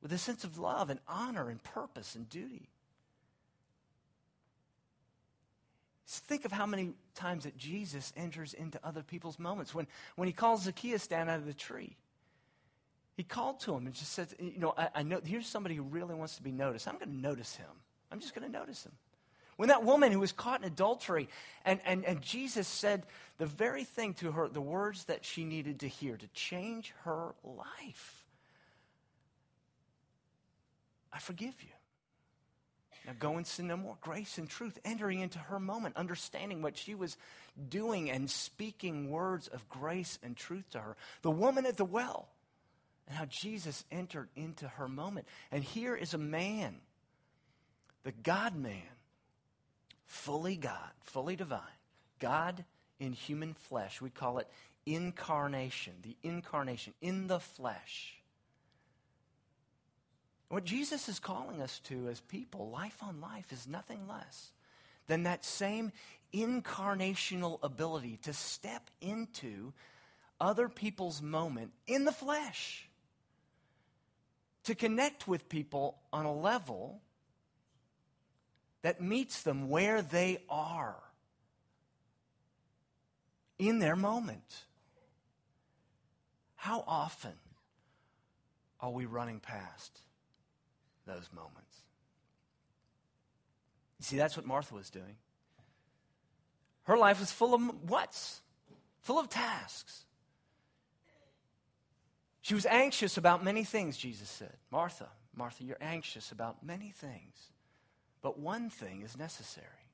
with 0.00 0.12
a 0.12 0.18
sense 0.18 0.44
of 0.44 0.58
love 0.58 0.88
and 0.88 1.00
honor 1.08 1.50
and 1.50 1.62
purpose 1.62 2.14
and 2.14 2.28
duty. 2.28 2.70
Think 6.06 6.44
of 6.44 6.52
how 6.52 6.66
many 6.66 6.92
times 7.14 7.44
that 7.44 7.56
Jesus 7.56 8.12
enters 8.16 8.54
into 8.54 8.80
other 8.84 9.02
people's 9.02 9.38
moments. 9.38 9.74
When, 9.74 9.86
when 10.16 10.26
he 10.26 10.32
calls 10.32 10.62
Zacchaeus 10.62 11.06
down 11.06 11.28
out 11.28 11.38
of 11.38 11.46
the 11.46 11.54
tree, 11.54 11.96
he 13.20 13.24
called 13.24 13.60
to 13.60 13.74
him 13.74 13.86
and 13.86 13.94
just 13.94 14.12
said, 14.12 14.28
You 14.38 14.58
know, 14.58 14.74
I, 14.76 14.88
I 14.96 15.02
know 15.02 15.20
here's 15.22 15.46
somebody 15.46 15.74
who 15.74 15.82
really 15.82 16.14
wants 16.14 16.36
to 16.36 16.42
be 16.42 16.52
noticed. 16.52 16.88
I'm 16.88 16.96
going 16.96 17.10
to 17.10 17.16
notice 17.16 17.54
him. 17.56 17.68
I'm 18.10 18.20
just 18.20 18.34
going 18.34 18.50
to 18.50 18.58
notice 18.58 18.84
him. 18.84 18.92
When 19.56 19.68
that 19.68 19.84
woman 19.84 20.10
who 20.10 20.20
was 20.20 20.32
caught 20.32 20.60
in 20.60 20.66
adultery, 20.66 21.28
and, 21.66 21.80
and, 21.84 22.04
and 22.06 22.22
Jesus 22.22 22.66
said 22.66 23.04
the 23.36 23.44
very 23.44 23.84
thing 23.84 24.14
to 24.14 24.32
her, 24.32 24.48
the 24.48 24.60
words 24.60 25.04
that 25.04 25.24
she 25.24 25.44
needed 25.44 25.80
to 25.80 25.88
hear 25.88 26.16
to 26.16 26.26
change 26.28 26.94
her 27.04 27.34
life 27.44 28.20
I 31.12 31.18
forgive 31.18 31.54
you. 31.60 31.68
Now 33.06 33.14
go 33.18 33.36
and 33.36 33.46
sin 33.46 33.66
no 33.66 33.76
more. 33.76 33.96
Grace 34.00 34.38
and 34.38 34.48
truth 34.48 34.78
entering 34.84 35.20
into 35.20 35.38
her 35.38 35.58
moment, 35.58 35.96
understanding 35.96 36.62
what 36.62 36.76
she 36.76 36.94
was 36.94 37.16
doing 37.68 38.10
and 38.10 38.30
speaking 38.30 39.10
words 39.10 39.48
of 39.48 39.68
grace 39.68 40.18
and 40.22 40.36
truth 40.36 40.70
to 40.70 40.78
her. 40.78 40.96
The 41.22 41.30
woman 41.30 41.66
at 41.66 41.76
the 41.76 41.84
well, 41.84 42.28
and 43.10 43.18
how 43.18 43.26
Jesus 43.26 43.84
entered 43.90 44.30
into 44.34 44.66
her 44.66 44.88
moment. 44.88 45.26
And 45.52 45.62
here 45.62 45.94
is 45.94 46.14
a 46.14 46.18
man, 46.18 46.76
the 48.04 48.12
God 48.12 48.56
man, 48.56 48.80
fully 50.06 50.56
God, 50.56 50.90
fully 51.02 51.36
divine, 51.36 51.60
God 52.18 52.64
in 52.98 53.12
human 53.12 53.52
flesh. 53.52 54.00
We 54.00 54.08
call 54.08 54.38
it 54.38 54.48
incarnation, 54.86 55.92
the 56.02 56.16
incarnation 56.22 56.94
in 57.02 57.26
the 57.26 57.40
flesh 57.40 58.20
what 60.50 60.64
Jesus 60.64 61.08
is 61.08 61.20
calling 61.20 61.62
us 61.62 61.78
to 61.84 62.08
as 62.08 62.20
people, 62.20 62.70
life 62.70 63.04
on 63.04 63.20
life, 63.20 63.52
is 63.52 63.68
nothing 63.68 64.08
less 64.08 64.50
than 65.06 65.22
that 65.22 65.44
same 65.44 65.92
incarnational 66.34 67.60
ability 67.62 68.18
to 68.22 68.32
step 68.32 68.90
into 69.00 69.72
other 70.40 70.68
people's 70.68 71.22
moment 71.22 71.70
in 71.86 72.04
the 72.04 72.12
flesh, 72.12 72.88
to 74.64 74.74
connect 74.74 75.26
with 75.26 75.48
people 75.48 75.98
on 76.12 76.26
a 76.26 76.34
level 76.34 77.00
that 78.82 79.00
meets 79.00 79.42
them 79.42 79.68
where 79.68 80.02
they 80.02 80.42
are 80.48 80.96
in 83.58 83.78
their 83.78 83.96
moment. 83.96 84.64
How 86.56 86.84
often 86.86 87.32
are 88.80 88.90
we 88.90 89.06
running 89.06 89.40
past? 89.40 90.00
those 91.10 91.28
moments. 91.34 91.82
You 93.98 94.04
see, 94.04 94.16
that's 94.16 94.36
what 94.36 94.46
Martha 94.46 94.74
was 94.74 94.90
doing. 94.90 95.16
Her 96.84 96.96
life 96.96 97.20
was 97.20 97.30
full 97.30 97.54
of 97.54 97.62
what's? 97.88 98.40
Full 99.02 99.18
of 99.18 99.28
tasks. 99.28 100.04
She 102.50 102.54
was 102.54 102.66
anxious 102.66 103.16
about 103.16 103.44
many 103.44 103.62
things, 103.62 103.96
Jesus 103.96 104.28
said. 104.28 104.54
Martha, 104.72 105.06
Martha, 105.36 105.62
you're 105.62 105.76
anxious 105.80 106.32
about 106.32 106.66
many 106.66 106.90
things, 106.90 107.52
but 108.22 108.40
one 108.40 108.70
thing 108.70 109.02
is 109.02 109.16
necessary. 109.16 109.86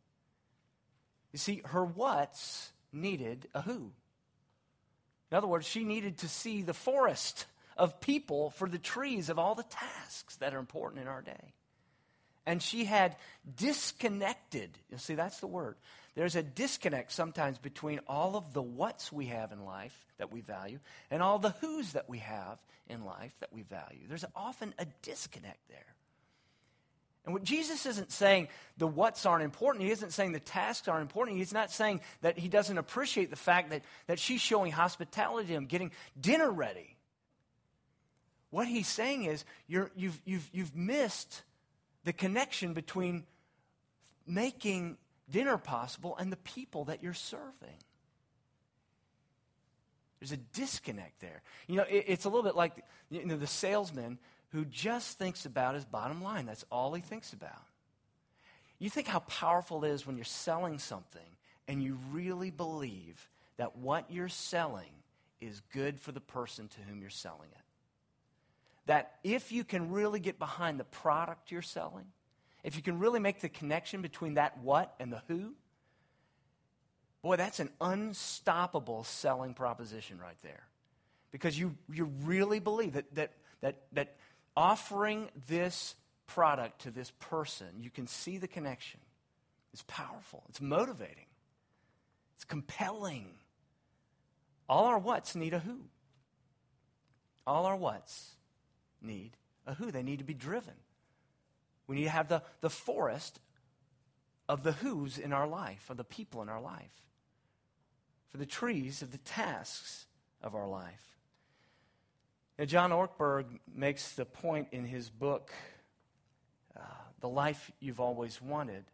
You 1.35 1.39
see, 1.39 1.61
her 1.67 1.85
what's 1.85 2.73
needed 2.95 3.47
a 3.53 3.61
who. 3.61 3.93
In 5.31 5.37
other 5.37 5.47
words, 5.47 5.67
she 5.67 5.85
needed 5.85 6.17
to 6.21 6.31
see 6.31 6.63
the 6.63 6.73
forest 6.73 7.45
of 7.77 8.01
people 8.01 8.49
for 8.49 8.71
the 8.71 8.79
trees 8.79 9.29
of 9.29 9.39
all 9.39 9.55
the 9.55 9.63
tasks 9.65 10.37
that 10.37 10.55
are 10.55 10.59
important 10.59 11.03
in 11.03 11.09
our 11.09 11.21
day. 11.21 11.53
And 12.47 12.63
she 12.63 12.87
had 12.87 13.17
disconnected. 13.55 14.71
You 14.91 14.97
see, 14.97 15.15
that's 15.15 15.41
the 15.41 15.47
word. 15.47 15.77
There's 16.17 16.35
a 16.35 16.43
disconnect 16.43 17.13
sometimes 17.13 17.59
between 17.59 18.01
all 18.09 18.37
of 18.37 18.55
the 18.55 18.63
what's 18.63 19.13
we 19.13 19.27
have 19.27 19.53
in 19.53 19.65
life 19.65 19.95
that 20.17 20.33
we 20.33 20.41
value 20.41 20.79
and 21.11 21.23
all 21.23 21.39
the 21.39 21.51
who's 21.61 21.93
that 21.93 22.09
we 22.09 22.19
have 22.19 22.59
in 22.89 23.05
life 23.05 23.35
that 23.41 23.53
we 23.53 23.63
value. 23.63 24.09
There's 24.09 24.25
often 24.35 24.75
a 24.79 24.87
disconnect 25.03 25.61
there. 25.69 25.95
And 27.27 27.35
what 27.35 27.45
Jesus 27.45 27.85
isn't 27.85 28.13
saying 28.13 28.49
the 28.79 28.87
what's 28.87 29.27
aren't 29.27 29.45
important. 29.45 29.85
He 29.85 29.91
isn't 29.91 30.13
saying 30.13 30.33
the 30.33 30.41
tasks 30.41 30.89
aren't 30.89 31.03
important. 31.03 31.37
He's 31.37 31.53
not 31.53 31.71
saying 31.71 32.01
that 32.23 32.39
he 32.39 32.49
doesn't 32.49 32.79
appreciate 32.79 33.29
the 33.29 33.37
fact 33.37 33.71
that, 33.71 33.83
that 34.07 34.19
she's 34.19 34.41
showing 34.41 34.73
hospitality 34.73 35.49
to 35.49 35.53
him, 35.53 35.67
getting 35.67 35.91
dinner 36.19 36.51
ready. 36.51 36.97
What 38.51 38.69
he's 38.69 38.89
saying 38.89 39.25
is 39.25 39.45
you 39.67 39.91
you've, 39.95 40.19
you've, 40.25 40.49
you've 40.53 40.75
missed 40.75 41.43
the 42.05 42.15
connection 42.15 42.73
between 42.73 43.25
making 44.27 44.97
dinner 45.30 45.59
possible 45.59 46.16
and 46.16 46.30
the 46.30 46.37
people 46.37 46.85
that 46.85 47.02
you're 47.02 47.14
serving. 47.14 47.78
There's 50.21 50.33
a 50.33 50.37
disconnect 50.37 51.21
there. 51.21 51.42
You 51.66 51.76
know, 51.76 51.85
it, 51.88 52.04
it's 52.09 52.25
a 52.25 52.28
little 52.28 52.42
bit 52.42 52.56
like 52.56 52.85
you 53.11 53.25
know, 53.25 53.37
the 53.37 53.47
salesman 53.47 54.18
who 54.50 54.64
just 54.64 55.18
thinks 55.18 55.45
about 55.45 55.75
his 55.75 55.85
bottom 55.85 56.23
line. 56.23 56.47
That's 56.47 56.64
all 56.71 56.95
he 56.95 57.02
thinks 57.02 57.33
about. 57.33 57.62
You 58.78 58.90
think 58.90 59.06
how 59.06 59.21
powerful 59.21 59.85
it 59.85 59.90
is 59.90 60.06
when 60.06 60.16
you're 60.16 60.25
selling 60.25 60.78
something 60.78 61.23
and 61.68 61.83
you 61.83 61.99
really 62.12 62.50
believe 62.50 63.28
that 63.56 63.76
what 63.76 64.11
you're 64.11 64.28
selling 64.28 64.90
is 65.40 65.61
good 65.73 66.00
for 66.00 66.12
the 66.12 66.21
person 66.21 66.68
to 66.68 66.80
whom 66.88 67.00
you're 67.00 67.11
selling 67.11 67.49
it 67.54 67.66
that 68.87 69.16
if 69.25 69.52
you 69.52 69.64
can 69.64 69.90
really 69.90 70.21
get 70.21 70.38
behind 70.38 70.80
the 70.80 70.85
product 70.85 71.50
you're 71.50 71.62
selling, 71.62 72.06
if 72.67 72.75
you 72.75 72.83
can 72.83 72.99
really 72.99 73.21
make 73.21 73.41
the 73.41 73.49
connection 73.49 74.03
between 74.03 74.35
that 74.35 74.59
what 74.59 74.93
and 74.99 75.13
the 75.13 75.23
who, 75.29 75.55
boy, 77.23 77.37
that's 77.37 77.61
an 77.61 77.71
unstoppable 77.81 79.05
selling 79.05 79.55
proposition 79.55 80.19
right 80.19 80.37
there. 80.43 80.65
Because 81.31 81.57
you, 81.57 81.77
you 81.89 82.11
really 82.25 82.59
believe 82.59 82.95
that, 82.95 83.15
that, 83.15 83.33
that, 83.61 83.83
that 83.93 84.17
offering 84.57 85.29
this 85.47 85.95
product 86.27 86.83
to 86.83 86.91
this 86.91 87.13
person, 87.21 87.69
you 87.79 87.89
can 87.89 88.09
see 88.09 88.37
the 88.37 88.49
connection. 88.49 88.99
It's 89.73 89.85
powerful, 89.87 90.43
it's 90.49 90.61
motivating, 90.61 91.27
it's 92.35 92.45
compelling. 92.45 93.29
All 94.69 94.87
our 94.87 94.99
what's 94.99 95.37
need 95.37 95.55
a 95.55 95.61
who. 95.61 95.83
All 97.47 97.65
our 97.67 97.77
what's 97.77 98.35
need 99.01 99.37
a 99.69 99.75
who. 99.75 99.93
They 99.93 100.03
need 100.03 100.19
to 100.19 100.25
be 100.25 100.35
driven. 100.35 100.75
We 101.87 101.97
need 101.97 102.05
to 102.05 102.11
have 102.11 102.28
the, 102.28 102.43
the 102.61 102.71
forest 102.71 103.40
of 104.49 104.62
the 104.62 104.73
who's 104.73 105.19
in 105.19 105.33
our 105.33 105.47
life, 105.47 105.90
of 105.90 105.97
the 105.97 106.05
people 106.05 106.43
in 106.43 106.49
our 106.49 106.61
life, 106.61 107.02
for 108.28 108.38
the 108.38 108.47
trees 108.47 109.02
of 109.02 109.12
the 109.12 109.19
tasks 109.19 110.07
of 110.43 110.55
our 110.55 110.69
life. 110.69 111.16
Now, 112.59 112.64
John 112.64 112.90
Ortberg 112.90 113.47
makes 113.75 114.14
the 114.14 114.25
point 114.25 114.69
in 114.73 114.85
his 114.85 115.11
book, 115.11 115.52
uh, 116.76 116.81
The 117.21 117.28
Life 117.28 117.71
You've 117.81 118.00
Always 118.00 118.40
Wanted, 118.40 118.85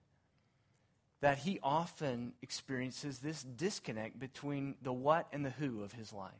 that 1.20 1.38
he 1.38 1.60
often 1.62 2.32
experiences 2.42 3.20
this 3.20 3.42
disconnect 3.42 4.18
between 4.18 4.74
the 4.82 4.92
what 4.92 5.28
and 5.32 5.46
the 5.46 5.50
who 5.50 5.84
of 5.84 5.92
his 5.92 6.12
life. 6.12 6.32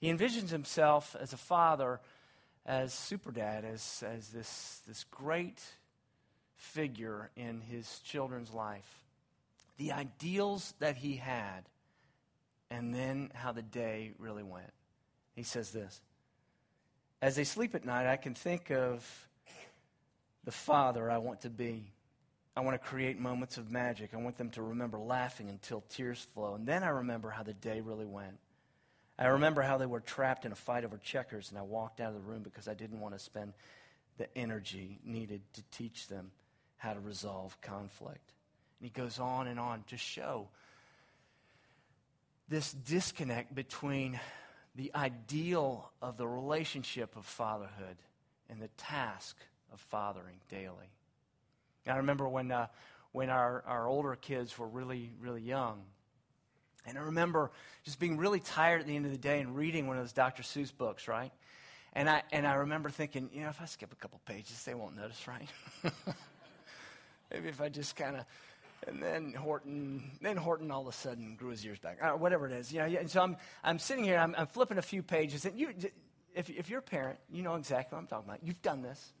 He 0.00 0.10
envisions 0.10 0.50
himself 0.50 1.14
as 1.20 1.32
a 1.32 1.36
father, 1.36 2.00
as 2.66 2.94
super 2.94 3.30
dad, 3.30 3.64
as, 3.64 4.02
as 4.06 4.28
this, 4.28 4.80
this 4.86 5.04
great 5.10 5.60
figure 6.56 7.30
in 7.36 7.60
his 7.60 8.00
children's 8.00 8.52
life. 8.52 9.00
The 9.76 9.92
ideals 9.92 10.74
that 10.78 10.96
he 10.96 11.16
had, 11.16 11.68
and 12.70 12.94
then 12.94 13.30
how 13.34 13.52
the 13.52 13.62
day 13.62 14.12
really 14.18 14.42
went. 14.42 14.72
He 15.34 15.42
says 15.42 15.70
this 15.70 16.00
As 17.20 17.36
they 17.36 17.44
sleep 17.44 17.74
at 17.74 17.84
night, 17.84 18.06
I 18.06 18.16
can 18.16 18.34
think 18.34 18.70
of 18.70 19.28
the 20.44 20.52
father 20.52 21.10
I 21.10 21.18
want 21.18 21.42
to 21.42 21.50
be. 21.50 21.92
I 22.56 22.60
want 22.60 22.80
to 22.80 22.88
create 22.88 23.18
moments 23.18 23.58
of 23.58 23.72
magic. 23.72 24.10
I 24.14 24.18
want 24.18 24.38
them 24.38 24.50
to 24.50 24.62
remember 24.62 24.98
laughing 24.98 25.48
until 25.48 25.82
tears 25.88 26.20
flow. 26.34 26.54
And 26.54 26.66
then 26.66 26.84
I 26.84 26.88
remember 26.90 27.30
how 27.30 27.42
the 27.42 27.52
day 27.52 27.80
really 27.80 28.06
went. 28.06 28.38
I 29.18 29.26
remember 29.26 29.62
how 29.62 29.78
they 29.78 29.86
were 29.86 30.00
trapped 30.00 30.44
in 30.44 30.52
a 30.52 30.56
fight 30.56 30.84
over 30.84 30.98
checkers, 30.98 31.50
and 31.50 31.58
I 31.58 31.62
walked 31.62 32.00
out 32.00 32.08
of 32.08 32.14
the 32.14 32.28
room 32.28 32.42
because 32.42 32.66
I 32.66 32.74
didn't 32.74 33.00
want 33.00 33.14
to 33.14 33.20
spend 33.20 33.52
the 34.18 34.26
energy 34.36 34.98
needed 35.04 35.42
to 35.54 35.62
teach 35.70 36.08
them 36.08 36.32
how 36.76 36.94
to 36.94 37.00
resolve 37.00 37.60
conflict. 37.60 38.32
And 38.80 38.86
he 38.86 38.90
goes 38.90 39.18
on 39.18 39.46
and 39.46 39.58
on 39.60 39.84
to 39.88 39.96
show 39.96 40.48
this 42.48 42.72
disconnect 42.72 43.54
between 43.54 44.20
the 44.74 44.90
ideal 44.94 45.90
of 46.02 46.16
the 46.16 46.26
relationship 46.26 47.16
of 47.16 47.24
fatherhood 47.24 47.96
and 48.50 48.60
the 48.60 48.68
task 48.76 49.36
of 49.72 49.80
fathering 49.80 50.40
daily. 50.50 50.90
I 51.86 51.96
remember 51.96 52.28
when, 52.28 52.50
uh, 52.50 52.66
when 53.12 53.30
our, 53.30 53.62
our 53.66 53.86
older 53.86 54.16
kids 54.16 54.58
were 54.58 54.68
really, 54.68 55.12
really 55.20 55.42
young. 55.42 55.82
And 56.86 56.98
I 56.98 57.02
remember 57.02 57.50
just 57.84 57.98
being 57.98 58.16
really 58.16 58.40
tired 58.40 58.80
at 58.80 58.86
the 58.86 58.96
end 58.96 59.06
of 59.06 59.12
the 59.12 59.18
day 59.18 59.40
and 59.40 59.56
reading 59.56 59.86
one 59.86 59.96
of 59.96 60.02
those 60.02 60.12
Dr. 60.12 60.42
Seuss 60.42 60.76
books, 60.76 61.08
right? 61.08 61.32
And 61.94 62.10
I, 62.10 62.22
and 62.32 62.46
I 62.46 62.54
remember 62.54 62.90
thinking, 62.90 63.30
you 63.32 63.42
know, 63.42 63.48
if 63.48 63.60
I 63.60 63.66
skip 63.66 63.92
a 63.92 63.96
couple 63.96 64.20
pages, 64.26 64.62
they 64.64 64.74
won't 64.74 64.96
notice, 64.96 65.26
right? 65.28 65.48
Maybe 67.30 67.48
if 67.48 67.60
I 67.60 67.68
just 67.68 67.96
kind 67.96 68.16
of, 68.16 68.24
and 68.86 69.02
then 69.02 69.32
Horton, 69.32 70.10
then 70.20 70.36
Horton 70.36 70.70
all 70.70 70.82
of 70.82 70.88
a 70.88 70.92
sudden 70.92 71.36
grew 71.36 71.50
his 71.50 71.64
ears 71.64 71.78
back, 71.78 71.98
or 72.02 72.08
uh, 72.08 72.16
whatever 72.16 72.46
it 72.46 72.52
is. 72.52 72.72
You 72.72 72.80
know, 72.80 72.86
and 72.86 73.10
so 73.10 73.22
I'm, 73.22 73.36
I'm 73.62 73.78
sitting 73.78 74.04
here, 74.04 74.18
I'm, 74.18 74.34
I'm 74.36 74.46
flipping 74.46 74.76
a 74.76 74.82
few 74.82 75.02
pages, 75.02 75.46
and 75.46 75.58
you, 75.58 75.72
if, 76.34 76.50
if 76.50 76.68
you're 76.68 76.80
a 76.80 76.82
parent, 76.82 77.18
you 77.30 77.42
know 77.42 77.54
exactly 77.54 77.94
what 77.94 78.02
I'm 78.02 78.06
talking 78.08 78.28
about. 78.28 78.44
You've 78.44 78.60
done 78.60 78.82
this. 78.82 79.12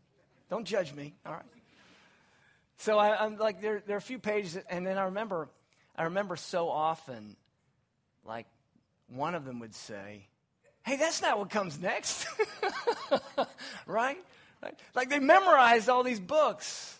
Don't 0.50 0.66
judge 0.66 0.92
me, 0.92 1.14
all 1.24 1.32
right? 1.32 1.42
So 2.78 2.98
I, 2.98 3.24
am 3.24 3.38
like, 3.38 3.62
there, 3.62 3.82
there 3.86 3.94
are 3.94 3.98
a 3.98 4.02
few 4.02 4.18
pages, 4.18 4.58
and 4.68 4.86
then 4.86 4.98
I 4.98 5.04
remember, 5.04 5.48
I 5.96 6.04
remember 6.04 6.36
so 6.36 6.68
often, 6.68 7.36
like, 8.26 8.46
one 9.08 9.34
of 9.34 9.44
them 9.44 9.60
would 9.60 9.74
say, 9.74 10.26
hey, 10.84 10.96
that's 10.96 11.22
not 11.22 11.38
what 11.38 11.50
comes 11.50 11.80
next. 11.80 12.26
right? 13.86 14.18
right? 14.62 14.78
Like 14.94 15.10
they 15.10 15.18
memorized 15.18 15.88
all 15.88 16.02
these 16.02 16.20
books. 16.20 16.96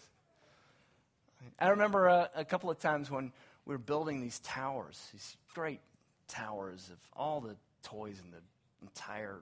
I 1.58 1.68
remember 1.68 2.06
a, 2.06 2.30
a, 2.36 2.44
couple 2.44 2.70
of 2.70 2.78
times 2.78 3.10
when 3.10 3.32
we 3.64 3.74
were 3.74 3.78
building 3.78 4.20
these 4.20 4.40
towers, 4.40 5.00
these 5.12 5.36
great 5.54 5.80
towers 6.28 6.90
of 6.90 6.98
all 7.14 7.40
the 7.40 7.56
toys 7.82 8.20
in 8.22 8.30
the 8.30 8.38
entire 8.82 9.40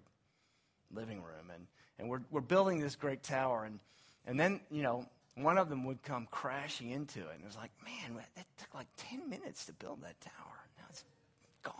living 0.94 1.18
room. 1.18 1.50
And, 1.54 1.66
and 1.98 2.08
we're, 2.08 2.20
we're 2.30 2.40
building 2.40 2.80
this 2.80 2.96
great 2.96 3.22
tower. 3.22 3.64
And, 3.64 3.78
and 4.26 4.38
then, 4.38 4.60
you 4.70 4.82
know, 4.82 5.06
one 5.36 5.56
of 5.56 5.68
them 5.68 5.84
would 5.86 6.02
come 6.02 6.28
crashing 6.30 6.90
into 6.90 7.20
it. 7.20 7.34
And 7.34 7.42
it 7.42 7.46
was 7.46 7.56
like, 7.56 7.70
man, 7.84 8.22
that 8.36 8.46
took 8.58 8.74
like 8.74 8.88
10 8.98 9.30
minutes 9.30 9.66
to 9.66 9.72
build 9.72 10.02
that 10.02 10.20
tower. 10.20 10.61
Gone. 11.62 11.74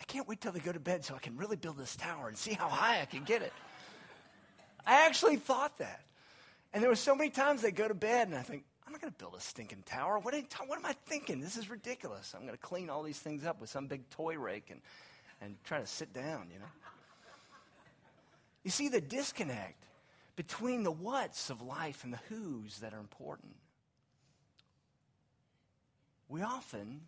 I 0.00 0.04
can't 0.04 0.28
wait 0.28 0.40
till 0.40 0.52
they 0.52 0.60
go 0.60 0.72
to 0.72 0.80
bed 0.80 1.04
so 1.04 1.14
I 1.14 1.18
can 1.18 1.36
really 1.36 1.56
build 1.56 1.78
this 1.78 1.96
tower 1.96 2.28
and 2.28 2.36
see 2.36 2.52
how 2.52 2.68
high 2.68 3.00
I 3.00 3.04
can 3.04 3.24
get 3.24 3.42
it. 3.42 3.52
I 4.86 5.06
actually 5.06 5.36
thought 5.36 5.78
that. 5.78 6.02
And 6.72 6.82
there 6.82 6.90
were 6.90 6.96
so 6.96 7.14
many 7.14 7.30
times 7.30 7.62
they 7.62 7.70
go 7.70 7.88
to 7.88 7.94
bed 7.94 8.28
and 8.28 8.36
I 8.36 8.42
think, 8.42 8.64
I'm 8.86 8.92
not 8.92 9.00
going 9.00 9.12
to 9.12 9.18
build 9.18 9.34
a 9.34 9.40
stinking 9.40 9.84
tower. 9.86 10.18
What, 10.18 10.34
what 10.66 10.78
am 10.78 10.84
I 10.84 10.92
thinking? 10.92 11.40
This 11.40 11.56
is 11.56 11.70
ridiculous. 11.70 12.34
I'm 12.34 12.42
going 12.42 12.52
to 12.52 12.58
clean 12.58 12.90
all 12.90 13.02
these 13.02 13.18
things 13.18 13.44
up 13.44 13.60
with 13.60 13.70
some 13.70 13.86
big 13.86 14.10
toy 14.10 14.36
rake 14.36 14.70
and, 14.70 14.80
and 15.40 15.56
try 15.64 15.80
to 15.80 15.86
sit 15.86 16.12
down, 16.12 16.48
you 16.52 16.58
know? 16.58 16.66
You 18.62 18.70
see 18.70 18.88
the 18.88 19.00
disconnect 19.00 19.84
between 20.36 20.82
the 20.82 20.90
whats 20.90 21.50
of 21.50 21.62
life 21.62 22.04
and 22.04 22.12
the 22.12 22.20
who's 22.28 22.78
that 22.80 22.92
are 22.92 22.98
important. 22.98 23.54
We 26.28 26.42
often 26.42 27.02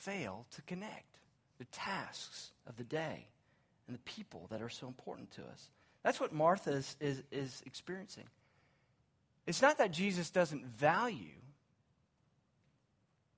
fail 0.00 0.46
to 0.52 0.62
connect 0.62 1.18
the 1.58 1.64
tasks 1.66 2.52
of 2.66 2.76
the 2.76 2.84
day 2.84 3.26
and 3.86 3.94
the 3.94 4.02
people 4.02 4.46
that 4.50 4.62
are 4.62 4.68
so 4.68 4.86
important 4.86 5.30
to 5.32 5.42
us. 5.42 5.68
That's 6.02 6.18
what 6.18 6.32
Martha 6.32 6.72
is, 6.72 6.96
is, 7.00 7.22
is 7.30 7.62
experiencing. 7.66 8.24
It's 9.46 9.60
not 9.60 9.78
that 9.78 9.90
Jesus 9.90 10.30
doesn't 10.30 10.64
value 10.64 11.40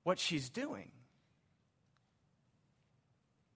what 0.03 0.19
she's 0.19 0.49
doing. 0.49 0.91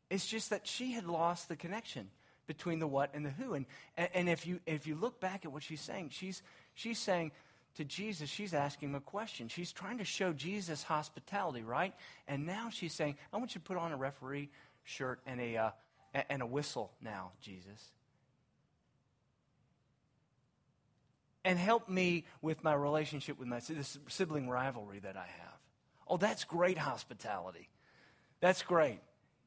It's 0.10 0.28
just 0.28 0.50
that 0.50 0.68
she 0.68 0.94
had 0.94 1.06
lost 1.06 1.50
the 1.50 1.56
connection 1.56 2.10
between 2.48 2.80
the 2.80 2.88
what 2.88 3.12
and 3.14 3.26
the 3.26 3.30
who. 3.30 3.54
And, 3.54 3.66
and, 3.98 4.30
if, 4.30 4.48
you, 4.48 4.60
if 4.66 4.88
you 4.88 4.96
look 4.96 5.20
back 5.20 5.46
at 5.46 5.52
what 5.52 5.64
she's 5.64 5.82
saying, 5.82 6.10
she's, 6.12 6.42
she's 6.74 6.98
saying 6.98 7.32
to 7.78 7.86
Jesus, 7.86 8.30
she's 8.30 8.54
asking 8.54 8.94
a 8.96 9.00
question. 9.00 9.48
She's 9.48 9.72
trying 9.72 10.00
to 10.00 10.06
show 10.06 10.34
Jesus 10.34 10.84
hospitality, 10.84 11.62
right? 11.62 11.94
And 12.28 12.46
now 12.46 12.70
she's 12.72 12.94
saying, 12.94 13.18
I 13.32 13.38
want 13.38 13.56
you 13.56 13.62
to 13.62 13.66
put 13.66 13.78
on 13.78 13.92
a 13.92 13.98
referee 13.98 14.50
shirt 14.84 15.20
and 15.28 15.40
a, 15.40 15.58
uh, 15.58 15.70
and 16.30 16.42
a 16.42 16.46
whistle 16.46 16.92
now, 17.02 17.32
Jesus. 17.40 17.92
And 21.46 21.60
help 21.60 21.88
me 21.88 22.26
with 22.42 22.64
my 22.64 22.74
relationship 22.74 23.40
with 23.40 23.48
my 23.48 23.60
this 23.60 24.00
sibling 24.08 24.50
rivalry 24.50 25.00
that 25.00 25.16
I 25.16 25.28
have. 25.28 25.60
Oh, 26.08 26.18
that's 26.18 26.44
great 26.44 26.80
hospitality. 26.80 27.70
That's 28.40 28.64
great. 28.64 29.00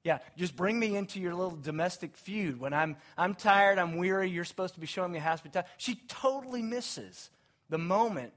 Yeah, 0.04 0.18
just 0.36 0.56
bring 0.56 0.78
me 0.78 0.96
into 0.96 1.20
your 1.20 1.34
little 1.34 1.58
domestic 1.60 2.16
feud. 2.16 2.58
When 2.60 2.72
I'm, 2.72 2.96
I'm 3.18 3.34
tired, 3.34 3.78
I'm 3.78 3.96
weary, 3.96 4.30
you're 4.30 4.44
supposed 4.46 4.74
to 4.74 4.80
be 4.80 4.86
showing 4.86 5.12
me 5.12 5.18
hospitality. 5.18 5.68
She 5.76 5.96
totally 6.08 6.62
misses 6.62 7.28
the 7.70 7.78
moment 7.78 8.32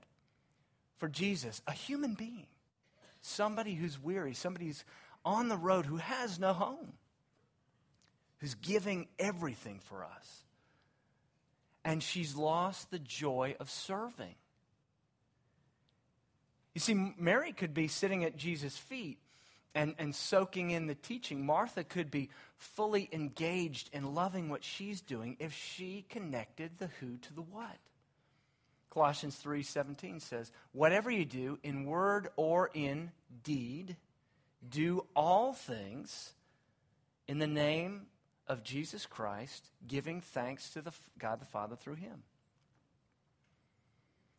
for 0.98 1.10
Jesus, 1.10 1.62
a 1.67 1.74
human 1.74 2.13
being, 2.13 2.48
somebody 3.22 3.74
who's 3.74 4.02
weary, 4.02 4.34
somebody 4.34 4.67
who's 4.67 4.86
on 5.26 5.50
the 5.50 5.58
road 5.58 5.86
who 5.86 5.98
has 5.98 6.39
no 6.39 6.54
home, 6.54 6.93
who's 8.38 8.56
giving 8.56 9.08
everything 9.19 9.80
for 9.80 10.04
us. 10.04 10.43
And 11.84 12.02
she's 12.02 12.36
lost 12.36 12.91
the 12.91 13.00
joy 13.00 13.56
of 13.60 13.69
serving. 13.69 14.36
You 16.74 16.80
see, 16.80 17.13
Mary 17.17 17.52
could 17.52 17.74
be 17.74 17.88
sitting 17.88 18.24
at 18.24 18.38
Jesus' 18.38 18.78
feet 18.78 19.19
and, 19.76 19.96
and 19.98 20.15
soaking 20.15 20.72
in 20.72 20.88
the 20.88 20.96
teaching. 20.96 21.46
Martha 21.46 21.84
could 21.84 22.10
be 22.10 22.30
fully 22.58 23.10
engaged 23.12 23.89
in 23.93 24.15
loving 24.15 24.50
what 24.50 24.63
she's 24.63 25.02
doing 25.02 25.36
if 25.39 25.54
she 25.54 26.06
connected 26.10 26.78
the 26.78 26.89
who 27.00 27.17
to 27.17 27.34
the 27.34 27.41
what. 27.41 27.78
Colossians 28.94 29.38
3:17 29.38 30.20
says, 30.20 30.52
"Whatever 30.72 31.10
you 31.10 31.26
do 31.26 31.60
in 31.64 31.86
word 31.86 32.32
or 32.36 32.70
in 32.76 33.12
deed, 33.42 33.98
do 34.68 35.08
all 35.16 35.52
things 35.54 36.36
in 37.28 37.40
the 37.40 37.48
name 37.48 38.08
of 38.46 38.62
Jesus 38.62 39.08
Christ, 39.08 39.72
giving 39.88 40.22
thanks 40.22 40.70
to 40.70 40.82
the 40.84 40.94
God 41.18 41.40
the 41.40 41.46
Father 41.46 41.76
through 41.76 41.96
him." 41.96 42.24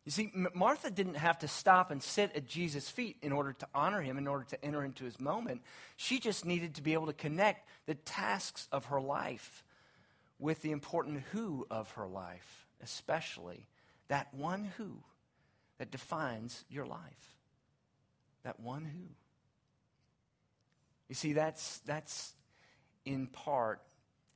You 0.05 0.11
see, 0.11 0.31
Martha 0.53 0.89
didn't 0.89 1.15
have 1.15 1.39
to 1.39 1.49
stop 1.49 1.91
and 1.91 2.01
sit 2.01 2.31
at 2.33 2.45
Jesus' 2.45 2.89
feet 2.89 3.17
in 3.21 3.33
order 3.33 3.51
to 3.51 3.67
honor 3.73 4.03
him, 4.03 4.17
in 4.17 4.27
order 4.27 4.45
to 4.45 4.63
enter 4.63 4.85
into 4.85 5.03
his 5.03 5.19
moment. 5.19 5.63
She 5.97 6.17
just 6.17 6.45
needed 6.45 6.75
to 6.75 6.81
be 6.81 6.93
able 6.93 7.07
to 7.07 7.13
connect 7.13 7.67
the 7.87 7.95
tasks 7.95 8.69
of 8.71 8.85
her 8.85 9.01
life 9.01 9.65
with 10.39 10.61
the 10.61 10.71
important 10.71 11.23
who 11.31 11.67
of 11.69 11.91
her 11.91 12.07
life, 12.07 12.67
especially 12.79 13.67
that 14.07 14.33
one 14.33 14.71
who 14.77 14.97
that 15.77 15.91
defines 15.91 16.63
your 16.69 16.85
life. 16.85 17.35
That 18.43 18.59
one 18.59 18.85
who. 18.85 19.09
You 21.09 21.15
see, 21.15 21.33
that's, 21.33 21.79
that's 21.79 22.33
in 23.05 23.27
part 23.27 23.81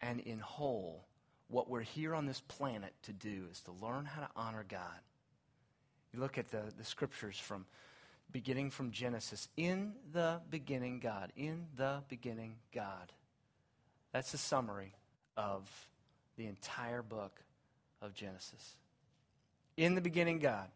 and 0.01 0.19
in 0.19 0.39
whole 0.39 1.05
what 1.47 1.69
we're 1.69 1.81
here 1.81 2.13
on 2.13 2.27
this 2.27 2.41
planet 2.41 2.93
to 3.03 3.11
do 3.11 3.47
is 3.51 3.61
to 3.61 3.71
learn 3.71 4.05
how 4.05 4.21
to 4.21 4.29
honor 4.35 4.63
God. 4.67 4.99
You 6.13 6.19
look 6.19 6.37
at 6.37 6.51
the, 6.51 6.61
the 6.77 6.83
scriptures 6.83 7.37
from 7.37 7.65
beginning 8.31 8.69
from 8.69 8.91
Genesis. 8.91 9.47
In 9.57 9.93
the 10.13 10.41
beginning, 10.49 10.99
God. 10.99 11.33
In 11.35 11.65
the 11.75 12.03
beginning, 12.07 12.57
God. 12.73 13.11
That's 14.13 14.31
the 14.31 14.37
summary 14.37 14.93
of 15.35 15.67
the 16.37 16.45
entire 16.45 17.01
book 17.01 17.41
of 18.01 18.13
Genesis. 18.13 18.75
In 19.79 19.95
the 19.95 20.01
beginning, 20.01 20.39
God. 20.39 20.67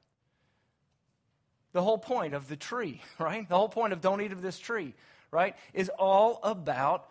The 1.74 1.84
whole 1.84 1.98
point 1.98 2.34
of 2.34 2.48
the 2.48 2.56
tree, 2.56 3.02
right? 3.20 3.48
The 3.48 3.58
whole 3.58 3.68
point 3.68 3.92
of 3.92 4.00
don't 4.00 4.22
eat 4.22 4.32
of 4.32 4.42
this 4.42 4.58
tree, 4.58 4.94
right? 5.30 5.58
Is 5.74 5.90
all 5.90 6.40
about 6.42 7.10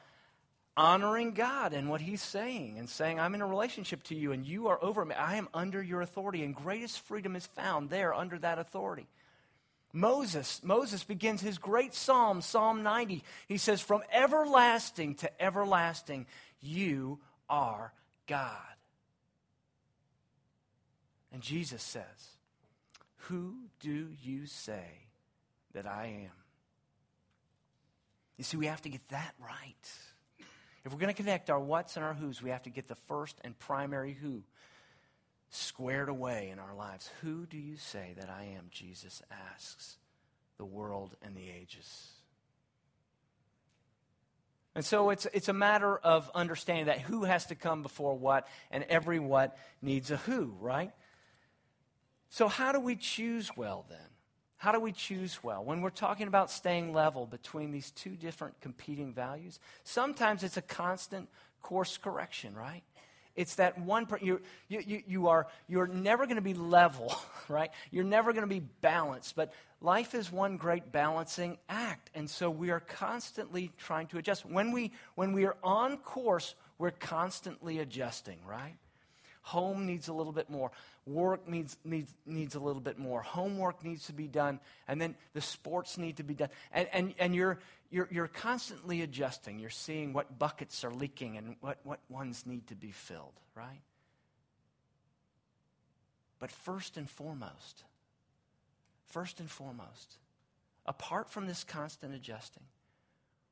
honoring 0.74 1.33
God 1.33 1.74
and 1.74 1.90
what 1.90 2.00
He's 2.00 2.22
saying 2.22 2.78
and 2.78 2.88
saying, 2.88 3.20
I'm 3.20 3.35
in 3.35 3.42
a 3.42 3.46
relationship 3.46 4.05
to 4.05 4.14
you 4.14 4.33
and 4.33 4.46
you 4.46 4.68
are 4.68 4.83
over 4.83 5.05
me. 5.05 5.14
I 5.14 5.37
am 5.37 5.50
under 5.52 5.83
your 5.83 6.00
authority, 6.00 6.42
and 6.42 6.57
greatest 6.57 6.98
freedom 7.00 7.37
is 7.37 7.44
found 7.44 7.90
there 7.90 8.14
under 8.14 8.38
that 8.38 8.59
authority. 8.59 9.07
Moses, 9.92 10.62
Moses 10.64 11.05
begins 11.05 11.42
his 11.42 11.59
great 11.59 11.92
psalm, 11.92 12.40
Psalm 12.40 12.83
90. 12.83 13.22
He 13.48 13.59
says, 13.59 13.83
From 13.83 14.00
everlasting 14.11 15.16
to 15.16 15.42
everlasting, 15.42 16.24
you 16.62 17.18
are 17.50 17.92
God. 18.26 18.57
And 21.33 21.42
Jesus 21.42 21.83
says, 21.83 22.37
Who 23.29 23.55
do 23.81 24.09
you 24.23 24.47
say 24.47 25.09
that 25.73 25.87
I 25.87 26.07
am? 26.25 26.37
You 28.37 28.45
see, 28.45 28.57
we 28.57 28.66
have 28.66 28.83
to 28.83 28.88
get 28.88 29.07
that 29.09 29.35
right. 29.40 29.90
If 30.85 30.92
we're 30.92 30.99
going 30.99 31.14
to 31.14 31.23
connect 31.23 31.49
our 31.49 31.61
what's 31.61 31.97
and 31.97 32.05
our 32.05 32.14
who's, 32.14 32.42
we 32.42 32.51
have 32.51 32.64
to 32.64 32.71
get 32.71 32.88
the 32.88 32.97
first 33.07 33.37
and 33.45 33.59
primary 33.59 34.14
who. 34.14 34.42
squared 35.55 36.09
away 36.09 36.49
in 36.51 36.59
our 36.59 36.75
lives. 36.75 37.11
Who 37.21 37.45
do 37.45 37.59
you 37.59 37.77
say 37.77 38.14
that 38.18 38.31
I 38.31 38.55
am? 38.57 38.68
Jesus 38.71 39.21
asks 39.55 39.99
the 40.57 40.64
world 40.64 41.14
and 41.23 41.37
the 41.37 41.51
ages. 41.51 42.09
And 44.75 44.83
so 44.83 45.11
it's, 45.11 45.27
it's 45.35 45.49
a 45.49 45.53
matter 45.53 45.95
of 45.99 46.31
understanding 46.35 46.87
that 46.87 47.01
who 47.01 47.25
has 47.25 47.45
to 47.47 47.55
come 47.55 47.83
before 47.83 48.14
what, 48.14 48.49
and 48.71 48.85
every 48.85 49.18
what 49.18 49.59
needs 49.83 50.11
a 50.11 50.16
who, 50.16 50.55
right? 50.59 50.92
So, 52.33 52.49
how 52.49 52.73
do 52.73 52.81
we 52.81 52.97
choose 52.97 53.55
well 53.59 53.85
then? 53.90 53.99
How 54.57 54.73
do 54.73 54.81
we 54.81 54.92
choose 54.92 55.45
well? 55.45 55.62
When 55.62 55.83
we're 55.83 55.90
talking 55.90 56.29
about 56.29 56.51
staying 56.51 56.95
level 56.95 57.27
between 57.27 57.73
these 57.73 57.90
two 57.90 58.16
different 58.16 58.59
competing 58.62 59.12
values, 59.12 59.61
sometimes 59.85 60.42
it's 60.42 60.57
a 60.57 60.62
constant 60.62 61.29
course 61.61 61.99
correction, 61.99 62.55
right? 62.55 62.83
It's 63.37 63.57
that 63.57 63.79
one, 63.79 64.07
per, 64.07 64.16
you, 64.16 64.40
you, 64.68 65.03
you 65.07 65.29
are, 65.29 65.47
you're 65.68 65.87
never 65.87 66.25
going 66.25 66.37
to 66.37 66.42
be 66.42 66.55
level, 66.55 67.14
right? 67.51 67.71
You're 67.90 68.03
never 68.03 68.33
going 68.33 68.49
to 68.49 68.55
be 68.55 68.61
balanced, 68.81 69.37
but 69.37 69.53
life 69.83 70.14
is 70.14 70.33
one 70.33 70.57
great 70.57 70.90
balancing 70.90 71.59
act. 71.68 72.09
And 72.14 72.31
so 72.31 72.49
we 72.49 72.71
are 72.71 72.81
constantly 72.81 73.73
trying 73.77 74.07
to 74.07 74.16
adjust. 74.16 74.47
When 74.47 74.73
we, 74.73 74.92
when 75.16 75.35
we 75.35 75.45
are 75.45 75.57
on 75.62 75.99
course, 75.99 76.55
we're 76.79 76.92
constantly 76.92 77.81
adjusting, 77.81 78.38
right? 78.47 78.77
Home 79.42 79.87
needs 79.87 80.09
a 80.09 80.12
little 80.12 80.33
bit 80.33 80.48
more. 80.48 80.70
Work 81.05 81.48
needs, 81.48 81.76
needs, 81.85 82.14
needs 82.24 82.55
a 82.55 82.61
little 82.61 82.81
bit 82.81 82.98
more. 82.98 83.22
Homework 83.22 83.85
needs 83.85 84.07
to 84.07 84.12
be 84.12 84.28
done. 84.28 84.61
And 84.87 85.00
then 85.00 85.16
the 85.35 85.40
sports 85.40 85.98
need 85.98 86.18
to 86.18 86.22
be 86.22 86.35
done. 86.35 86.48
And, 86.72 86.88
and, 86.92 87.14
and 87.18 87.35
you're, 87.35 87.59
you're, 87.90 88.09
you're 88.11 88.28
constantly 88.28 89.02
adjusting. 89.02 89.59
You're 89.59 89.70
seeing 89.70 90.12
what 90.12 90.38
buckets 90.38 90.85
are 90.85 90.92
leaking 90.92 91.37
and 91.37 91.57
what, 91.61 91.78
what 91.83 91.98
ones 92.09 92.44
need 92.46 92.68
to 92.68 92.76
be 92.76 92.92
filled, 92.92 93.35
right? 93.57 93.83
But 96.38 96.50
first 96.50 96.96
and 96.96 97.11
foremost, 97.11 97.85
first 99.07 99.40
and 99.40 99.50
foremost, 99.50 100.18
apart 100.87 101.31
from 101.31 101.46
this 101.46 101.64
constant 101.64 102.14
adjusting, 102.14 102.64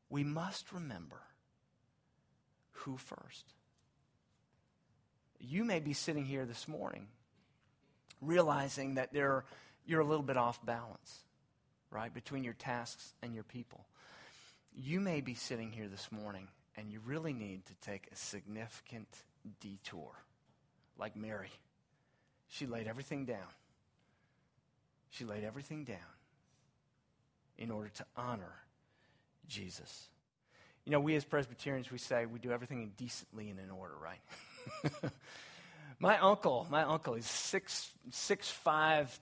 we 0.08 0.22
must 0.24 0.72
remember 0.72 1.20
who 2.72 2.96
first. 2.96 3.54
You 5.40 5.64
may 5.64 5.80
be 5.80 5.94
sitting 5.94 6.26
here 6.26 6.44
this 6.44 6.68
morning 6.68 7.08
realizing 8.20 8.94
that 8.94 9.12
there, 9.12 9.44
you're 9.86 10.00
a 10.00 10.04
little 10.04 10.24
bit 10.24 10.36
off 10.36 10.64
balance, 10.64 11.20
right, 11.90 12.12
between 12.12 12.44
your 12.44 12.54
tasks 12.54 13.14
and 13.22 13.34
your 13.34 13.44
people. 13.44 13.86
You 14.74 15.00
may 15.00 15.20
be 15.20 15.34
sitting 15.34 15.72
here 15.72 15.88
this 15.88 16.12
morning 16.12 16.48
and 16.76 16.90
you 16.90 17.00
really 17.04 17.32
need 17.32 17.64
to 17.66 17.74
take 17.80 18.08
a 18.12 18.16
significant 18.16 19.08
detour, 19.60 20.12
like 20.98 21.16
Mary. 21.16 21.50
She 22.48 22.66
laid 22.66 22.86
everything 22.86 23.24
down. 23.24 23.48
She 25.10 25.24
laid 25.24 25.44
everything 25.44 25.84
down 25.84 25.98
in 27.58 27.70
order 27.70 27.88
to 27.88 28.04
honor 28.16 28.54
Jesus. 29.48 30.08
You 30.84 30.92
know, 30.92 31.00
we 31.00 31.16
as 31.16 31.24
Presbyterians, 31.24 31.90
we 31.90 31.98
say 31.98 32.26
we 32.26 32.38
do 32.38 32.52
everything 32.52 32.92
decently 32.96 33.50
and 33.50 33.58
in 33.58 33.70
order, 33.70 33.94
right? 34.00 34.20
My 36.00 36.18
uncle, 36.18 36.66
my 36.70 36.82
uncle, 36.82 37.12
he's 37.12 37.26
six, 37.26 37.90
six 38.10 38.48
five, 38.48 39.16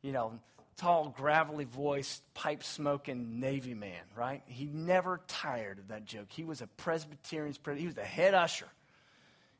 you 0.00 0.10
know, 0.10 0.40
tall, 0.78 1.14
gravelly 1.14 1.66
voiced, 1.66 2.22
pipe 2.32 2.64
smoking 2.64 3.40
Navy 3.40 3.74
man, 3.74 4.00
right? 4.16 4.42
He 4.46 4.64
never 4.64 5.20
tired 5.28 5.78
of 5.78 5.88
that 5.88 6.06
joke. 6.06 6.28
He 6.30 6.42
was 6.42 6.62
a 6.62 6.66
Presbyterian, 6.66 7.54
he 7.76 7.84
was 7.84 7.94
the 7.94 8.02
head 8.02 8.32
usher 8.32 8.68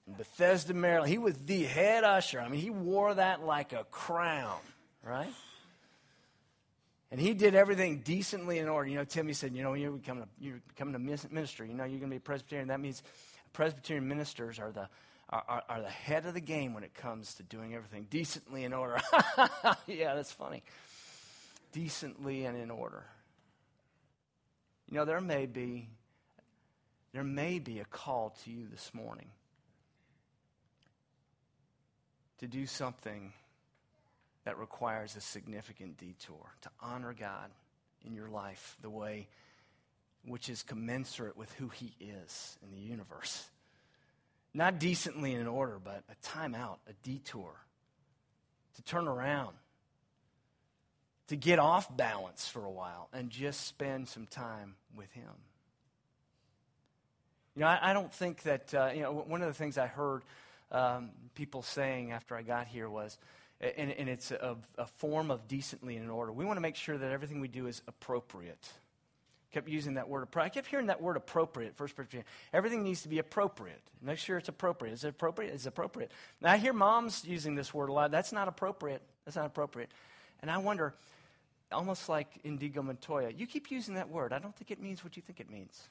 in 0.06 0.14
Bethesda, 0.14 0.72
Maryland. 0.72 1.12
He 1.12 1.18
was 1.18 1.36
the 1.36 1.64
head 1.64 2.02
usher. 2.02 2.40
I 2.40 2.48
mean, 2.48 2.60
he 2.60 2.70
wore 2.70 3.12
that 3.12 3.44
like 3.44 3.74
a 3.74 3.84
crown, 3.90 4.58
right? 5.02 5.32
And 7.10 7.20
he 7.20 7.34
did 7.34 7.54
everything 7.54 7.98
decently 7.98 8.58
in 8.58 8.68
order. 8.68 8.88
You 8.88 8.96
know, 8.96 9.04
Timmy 9.04 9.34
said, 9.34 9.54
you 9.54 9.62
know, 9.62 9.74
you're 9.74 9.98
coming 9.98 10.24
a, 10.24 10.42
you're 10.42 10.62
becoming 10.68 10.94
a 10.94 10.98
minister. 10.98 11.64
You 11.64 11.74
know, 11.74 11.84
you're 11.84 12.00
going 12.00 12.10
to 12.10 12.14
be 12.14 12.16
a 12.16 12.20
Presbyterian. 12.20 12.68
That 12.68 12.80
means 12.80 13.02
Presbyterian 13.52 14.08
ministers 14.08 14.58
are 14.58 14.72
the 14.72 14.88
are, 15.30 15.62
are, 15.68 15.82
the 15.82 15.88
head 15.88 16.26
of 16.26 16.34
the 16.34 16.40
game 16.40 16.74
when 16.74 16.84
it 16.84 16.94
comes 16.94 17.34
to 17.34 17.42
doing 17.42 17.74
everything 17.74 18.06
decently 18.10 18.64
in 18.64 18.72
order. 18.72 19.00
yeah, 19.86 20.14
that's 20.14 20.32
funny. 20.32 20.62
Decently 21.72 22.44
and 22.44 22.56
in 22.56 22.70
order. 22.70 23.04
You 24.88 24.98
know, 24.98 25.04
there 25.04 25.20
may 25.20 25.46
be 25.46 25.88
there 27.12 27.24
may 27.24 27.58
be 27.58 27.78
a 27.78 27.84
call 27.84 28.36
to 28.44 28.50
you 28.50 28.66
this 28.70 28.92
morning 28.92 29.28
to 32.38 32.48
do 32.48 32.66
something 32.66 33.32
that 34.44 34.58
requires 34.58 35.16
a 35.16 35.20
significant 35.20 35.96
detour, 35.96 36.54
to 36.62 36.70
honor 36.80 37.14
God 37.18 37.50
in 38.04 38.14
your 38.14 38.28
life 38.28 38.76
the 38.82 38.90
way 38.90 39.28
which 40.26 40.48
is 40.48 40.62
commensurate 40.62 41.36
with 41.36 41.52
who 41.54 41.68
He 41.68 41.94
is 42.00 42.58
in 42.62 42.72
the 42.72 42.80
universe. 42.80 43.48
Not 44.54 44.78
decently 44.78 45.34
in 45.34 45.48
order, 45.48 45.80
but 45.82 46.04
a 46.08 46.14
timeout, 46.26 46.76
a 46.88 46.92
detour, 47.02 47.52
to 48.76 48.82
turn 48.82 49.08
around, 49.08 49.56
to 51.26 51.36
get 51.36 51.58
off 51.58 51.94
balance 51.94 52.46
for 52.46 52.64
a 52.64 52.70
while 52.70 53.08
and 53.12 53.30
just 53.30 53.66
spend 53.66 54.08
some 54.08 54.26
time 54.26 54.76
with 54.96 55.10
Him. 55.12 55.32
You 57.56 57.62
know, 57.62 57.66
I, 57.66 57.90
I 57.90 57.92
don't 57.92 58.12
think 58.12 58.42
that, 58.42 58.72
uh, 58.72 58.90
you 58.94 59.02
know, 59.02 59.12
one 59.12 59.42
of 59.42 59.48
the 59.48 59.54
things 59.54 59.76
I 59.76 59.86
heard 59.86 60.22
um, 60.70 61.10
people 61.34 61.62
saying 61.62 62.12
after 62.12 62.36
I 62.36 62.42
got 62.42 62.68
here 62.68 62.88
was, 62.88 63.18
and, 63.60 63.90
and 63.92 64.08
it's 64.08 64.30
a, 64.30 64.56
a 64.78 64.86
form 64.86 65.30
of 65.30 65.48
decently 65.48 65.96
in 65.96 66.10
order. 66.10 66.32
We 66.32 66.44
want 66.44 66.58
to 66.58 66.60
make 66.60 66.76
sure 66.76 66.96
that 66.96 67.10
everything 67.10 67.40
we 67.40 67.48
do 67.48 67.66
is 67.66 67.82
appropriate 67.88 68.68
kept 69.54 69.68
using 69.68 69.94
that 69.94 70.08
word. 70.08 70.26
I 70.34 70.48
kept 70.48 70.66
hearing 70.66 70.86
that 70.86 71.00
word 71.00 71.16
appropriate, 71.16 71.76
first 71.76 71.94
person. 71.94 72.24
Everything 72.52 72.82
needs 72.82 73.02
to 73.02 73.08
be 73.08 73.20
appropriate. 73.20 73.80
Make 74.02 74.18
sure 74.18 74.36
it's 74.36 74.48
appropriate. 74.48 74.92
Is 74.92 75.04
it 75.04 75.08
appropriate? 75.08 75.54
Is 75.54 75.64
it 75.64 75.68
appropriate? 75.68 76.10
Now, 76.40 76.52
I 76.52 76.56
hear 76.58 76.72
moms 76.72 77.24
using 77.24 77.54
this 77.54 77.72
word 77.72 77.88
a 77.88 77.92
lot. 77.92 78.10
That's 78.10 78.32
not 78.32 78.48
appropriate. 78.48 79.00
That's 79.24 79.36
not 79.36 79.46
appropriate. 79.46 79.90
And 80.42 80.50
I 80.50 80.58
wonder, 80.58 80.92
almost 81.70 82.08
like 82.08 82.26
Indigo 82.42 82.82
Montoya, 82.82 83.30
you 83.30 83.46
keep 83.46 83.70
using 83.70 83.94
that 83.94 84.10
word. 84.10 84.32
I 84.32 84.40
don't 84.40 84.54
think 84.54 84.72
it 84.72 84.80
means 84.82 85.04
what 85.04 85.16
you 85.16 85.22
think 85.22 85.38
it 85.38 85.48
means. 85.48 85.88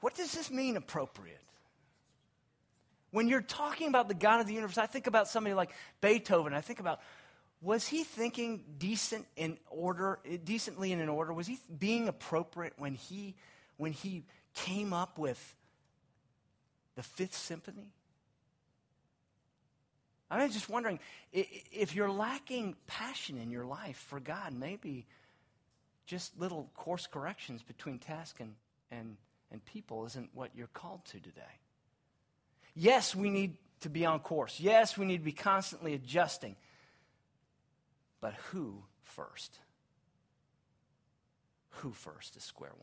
What 0.00 0.16
does 0.16 0.32
this 0.32 0.50
mean, 0.50 0.76
appropriate? 0.76 1.40
When 3.12 3.28
you're 3.28 3.40
talking 3.40 3.88
about 3.88 4.08
the 4.08 4.14
God 4.14 4.40
of 4.40 4.46
the 4.46 4.54
universe, 4.54 4.78
I 4.78 4.86
think 4.86 5.06
about 5.06 5.28
somebody 5.28 5.54
like 5.54 5.70
Beethoven. 6.00 6.52
I 6.52 6.60
think 6.60 6.80
about 6.80 7.00
was 7.60 7.88
he 7.88 8.04
thinking 8.04 8.62
decent 8.78 9.26
in 9.36 9.58
order, 9.70 10.20
decently 10.44 10.92
and 10.92 11.02
in 11.02 11.08
order? 11.08 11.32
Was 11.32 11.46
he 11.46 11.58
being 11.78 12.06
appropriate 12.08 12.74
when 12.76 12.94
he, 12.94 13.34
when 13.76 13.92
he 13.92 14.24
came 14.54 14.92
up 14.92 15.18
with 15.18 15.56
the 16.94 17.02
Fifth 17.02 17.34
Symphony? 17.34 17.92
I'm 20.30 20.50
just 20.50 20.68
wondering 20.68 21.00
if 21.32 21.94
you're 21.94 22.10
lacking 22.10 22.76
passion 22.86 23.38
in 23.38 23.50
your 23.50 23.64
life 23.64 23.96
for 24.08 24.20
God, 24.20 24.52
maybe 24.52 25.06
just 26.06 26.38
little 26.38 26.70
course 26.74 27.06
corrections 27.06 27.62
between 27.62 27.98
task 27.98 28.38
and, 28.40 28.54
and, 28.90 29.16
and 29.50 29.64
people 29.64 30.04
isn't 30.06 30.30
what 30.34 30.50
you're 30.54 30.68
called 30.68 31.04
to 31.06 31.20
today. 31.20 31.40
Yes, 32.74 33.16
we 33.16 33.30
need 33.30 33.56
to 33.80 33.88
be 33.88 34.04
on 34.04 34.20
course. 34.20 34.60
Yes, 34.60 34.98
we 34.98 35.06
need 35.06 35.18
to 35.18 35.24
be 35.24 35.32
constantly 35.32 35.94
adjusting. 35.94 36.56
But 38.20 38.34
who 38.50 38.84
first? 39.02 39.60
Who 41.70 41.92
first 41.92 42.36
is 42.36 42.42
square 42.42 42.70
one? 42.70 42.76